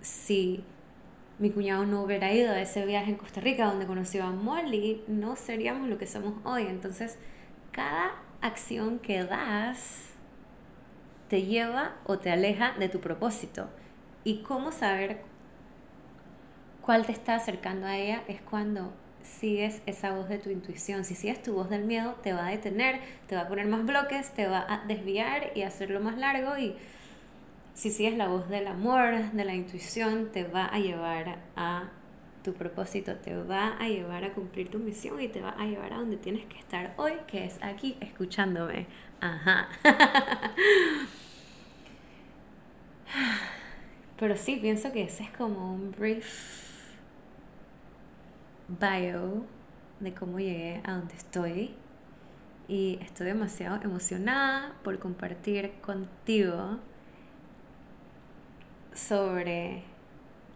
si 0.01 0.63
mi 1.39 1.49
cuñado 1.49 1.85
no 1.85 2.01
hubiera 2.03 2.33
ido 2.33 2.51
a 2.51 2.61
ese 2.61 2.85
viaje 2.85 3.11
en 3.11 3.17
Costa 3.17 3.39
Rica 3.39 3.65
donde 3.65 3.85
conoció 3.85 4.23
a 4.25 4.31
Molly, 4.31 5.03
no 5.07 5.35
seríamos 5.35 5.87
lo 5.87 5.97
que 5.97 6.07
somos 6.07 6.33
hoy. 6.43 6.63
Entonces, 6.67 7.17
cada 7.71 8.15
acción 8.41 8.99
que 8.99 9.23
das 9.23 10.11
te 11.29 11.43
lleva 11.43 11.95
o 12.05 12.19
te 12.19 12.31
aleja 12.31 12.73
de 12.77 12.89
tu 12.89 12.99
propósito. 12.99 13.69
Y 14.23 14.43
cómo 14.43 14.71
saber 14.71 15.21
cuál 16.81 17.05
te 17.05 17.11
está 17.11 17.35
acercando 17.35 17.87
a 17.87 17.97
ella 17.97 18.23
es 18.27 18.41
cuando 18.41 18.93
sigues 19.23 19.81
esa 19.85 20.13
voz 20.13 20.27
de 20.27 20.39
tu 20.39 20.49
intuición. 20.49 21.05
Si 21.05 21.15
sigues 21.15 21.41
tu 21.41 21.53
voz 21.53 21.69
del 21.69 21.85
miedo, 21.85 22.15
te 22.21 22.33
va 22.33 22.47
a 22.47 22.51
detener, 22.51 22.99
te 23.27 23.35
va 23.35 23.43
a 23.43 23.47
poner 23.47 23.67
más 23.67 23.85
bloques, 23.85 24.31
te 24.33 24.47
va 24.47 24.65
a 24.67 24.85
desviar 24.87 25.51
y 25.55 25.61
hacerlo 25.61 26.01
más 26.01 26.17
largo. 26.17 26.57
Y 26.57 26.75
si 27.73 27.91
sigues 27.91 28.17
la 28.17 28.27
voz 28.27 28.49
del 28.49 28.67
amor, 28.67 29.31
de 29.31 29.45
la 29.45 29.53
intuición, 29.53 30.31
te 30.31 30.43
va 30.43 30.65
a 30.65 30.79
llevar 30.79 31.37
a 31.55 31.89
tu 32.43 32.53
propósito, 32.53 33.15
te 33.15 33.35
va 33.35 33.77
a 33.77 33.87
llevar 33.87 34.23
a 34.23 34.33
cumplir 34.33 34.69
tu 34.69 34.79
misión 34.79 35.21
y 35.21 35.27
te 35.27 35.41
va 35.41 35.49
a 35.51 35.65
llevar 35.65 35.93
a 35.93 35.97
donde 35.97 36.17
tienes 36.17 36.45
que 36.45 36.57
estar 36.57 36.93
hoy, 36.97 37.13
que 37.27 37.45
es 37.45 37.59
aquí 37.61 37.97
escuchándome. 38.01 38.87
Ajá. 39.19 39.69
Pero 44.17 44.37
sí, 44.37 44.57
pienso 44.61 44.91
que 44.91 45.03
ese 45.03 45.23
es 45.23 45.31
como 45.31 45.73
un 45.73 45.91
brief 45.91 46.71
bio 48.67 49.45
de 49.99 50.13
cómo 50.13 50.39
llegué 50.39 50.81
a 50.83 50.93
donde 50.93 51.15
estoy. 51.15 51.75
Y 52.67 52.99
estoy 53.01 53.27
demasiado 53.27 53.81
emocionada 53.83 54.75
por 54.83 54.97
compartir 54.99 55.71
contigo 55.81 56.79
sobre 58.93 59.83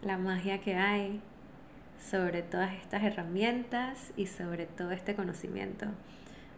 la 0.02 0.18
magia 0.18 0.62
que 0.62 0.76
hay, 0.76 1.22
sobre 2.00 2.42
todas 2.42 2.74
estas 2.74 3.04
herramientas 3.04 4.12
y 4.16 4.28
sobre 4.28 4.66
todo 4.66 4.92
este 4.92 5.16
conocimiento. 5.16 5.88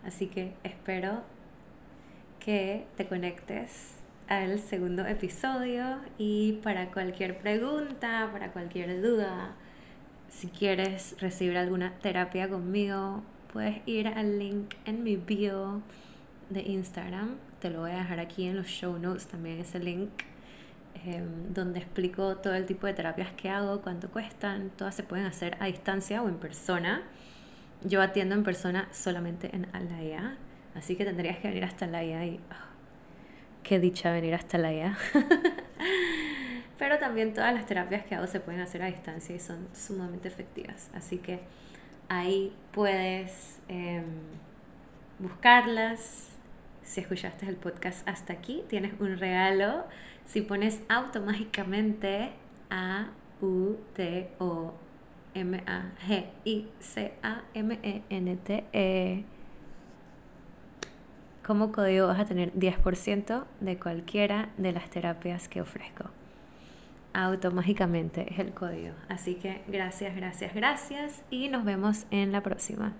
Así 0.03 0.27
que 0.27 0.53
espero 0.63 1.23
que 2.39 2.85
te 2.95 3.07
conectes 3.07 3.95
al 4.27 4.59
segundo 4.59 5.05
episodio 5.05 5.99
y 6.17 6.53
para 6.63 6.91
cualquier 6.91 7.37
pregunta, 7.37 8.29
para 8.31 8.51
cualquier 8.51 9.01
duda, 9.01 9.55
si 10.29 10.47
quieres 10.47 11.15
recibir 11.19 11.57
alguna 11.57 11.93
terapia 11.99 12.49
conmigo, 12.49 13.23
puedes 13.51 13.81
ir 13.85 14.07
al 14.07 14.39
link 14.39 14.75
en 14.85 15.03
mi 15.03 15.15
bio 15.15 15.81
de 16.49 16.61
Instagram. 16.61 17.35
Te 17.59 17.69
lo 17.69 17.81
voy 17.81 17.91
a 17.91 17.97
dejar 17.97 18.19
aquí 18.19 18.47
en 18.47 18.57
los 18.57 18.67
show 18.67 18.97
notes 18.99 19.27
también 19.27 19.59
ese 19.59 19.79
link 19.79 20.09
em, 21.05 21.53
donde 21.53 21.79
explico 21.79 22.37
todo 22.37 22.55
el 22.55 22.65
tipo 22.65 22.87
de 22.87 22.93
terapias 22.93 23.31
que 23.33 23.49
hago, 23.49 23.81
cuánto 23.81 24.09
cuestan, 24.09 24.69
todas 24.71 24.95
se 24.95 25.03
pueden 25.03 25.25
hacer 25.25 25.57
a 25.59 25.65
distancia 25.65 26.21
o 26.21 26.29
en 26.29 26.37
persona. 26.37 27.03
Yo 27.83 28.01
atiendo 28.01 28.35
en 28.35 28.43
persona 28.43 28.87
solamente 28.91 29.55
en 29.55 29.67
Alaya, 29.73 30.37
así 30.75 30.95
que 30.95 31.05
tendrías 31.05 31.37
que 31.37 31.47
venir 31.47 31.63
hasta 31.63 31.85
Alaya 31.85 32.25
y 32.25 32.39
oh, 32.51 32.67
qué 33.63 33.79
dicha 33.79 34.11
venir 34.11 34.33
hasta 34.33 34.57
Alaya. 34.57 34.97
Pero 36.77 36.99
también 36.99 37.33
todas 37.33 37.53
las 37.53 37.65
terapias 37.65 38.05
que 38.05 38.15
hago 38.15 38.27
se 38.27 38.39
pueden 38.39 38.61
hacer 38.61 38.81
a 38.83 38.85
distancia 38.85 39.35
y 39.35 39.39
son 39.39 39.67
sumamente 39.73 40.27
efectivas. 40.27 40.89
Así 40.93 41.17
que 41.17 41.39
ahí 42.09 42.53
puedes 42.71 43.59
em, 43.67 44.05
buscarlas. 45.19 46.29
Si 46.83 47.01
escuchaste 47.01 47.47
el 47.47 47.57
podcast 47.57 48.07
hasta 48.07 48.33
aquí, 48.33 48.63
tienes 48.69 48.93
un 48.99 49.17
regalo. 49.17 49.85
Si 50.27 50.41
pones 50.41 50.81
automágicamente 50.89 52.33
A 52.69 53.07
U 53.41 53.77
T 53.95 54.29
O 54.37 54.73
M 55.33 55.63
A 55.65 55.91
G 56.05 56.25
I 56.45 56.67
C 56.79 57.13
A 57.23 57.41
M 57.53 57.79
E 57.81 58.03
N 58.09 58.35
T 58.37 58.65
E 58.71 59.23
como 61.45 61.71
código 61.71 62.07
vas 62.07 62.19
a 62.19 62.25
tener 62.25 62.53
10% 62.53 63.45
de 63.61 63.79
cualquiera 63.79 64.49
de 64.57 64.73
las 64.73 64.89
terapias 64.89 65.47
que 65.47 65.61
ofrezco 65.61 66.09
automágicamente 67.17 68.31
es 68.31 68.39
el 68.39 68.53
código. 68.53 68.93
Así 69.09 69.35
que 69.35 69.61
gracias, 69.67 70.15
gracias, 70.15 70.53
gracias 70.53 71.23
y 71.29 71.49
nos 71.49 71.65
vemos 71.65 72.05
en 72.11 72.31
la 72.31 72.41
próxima. 72.41 72.93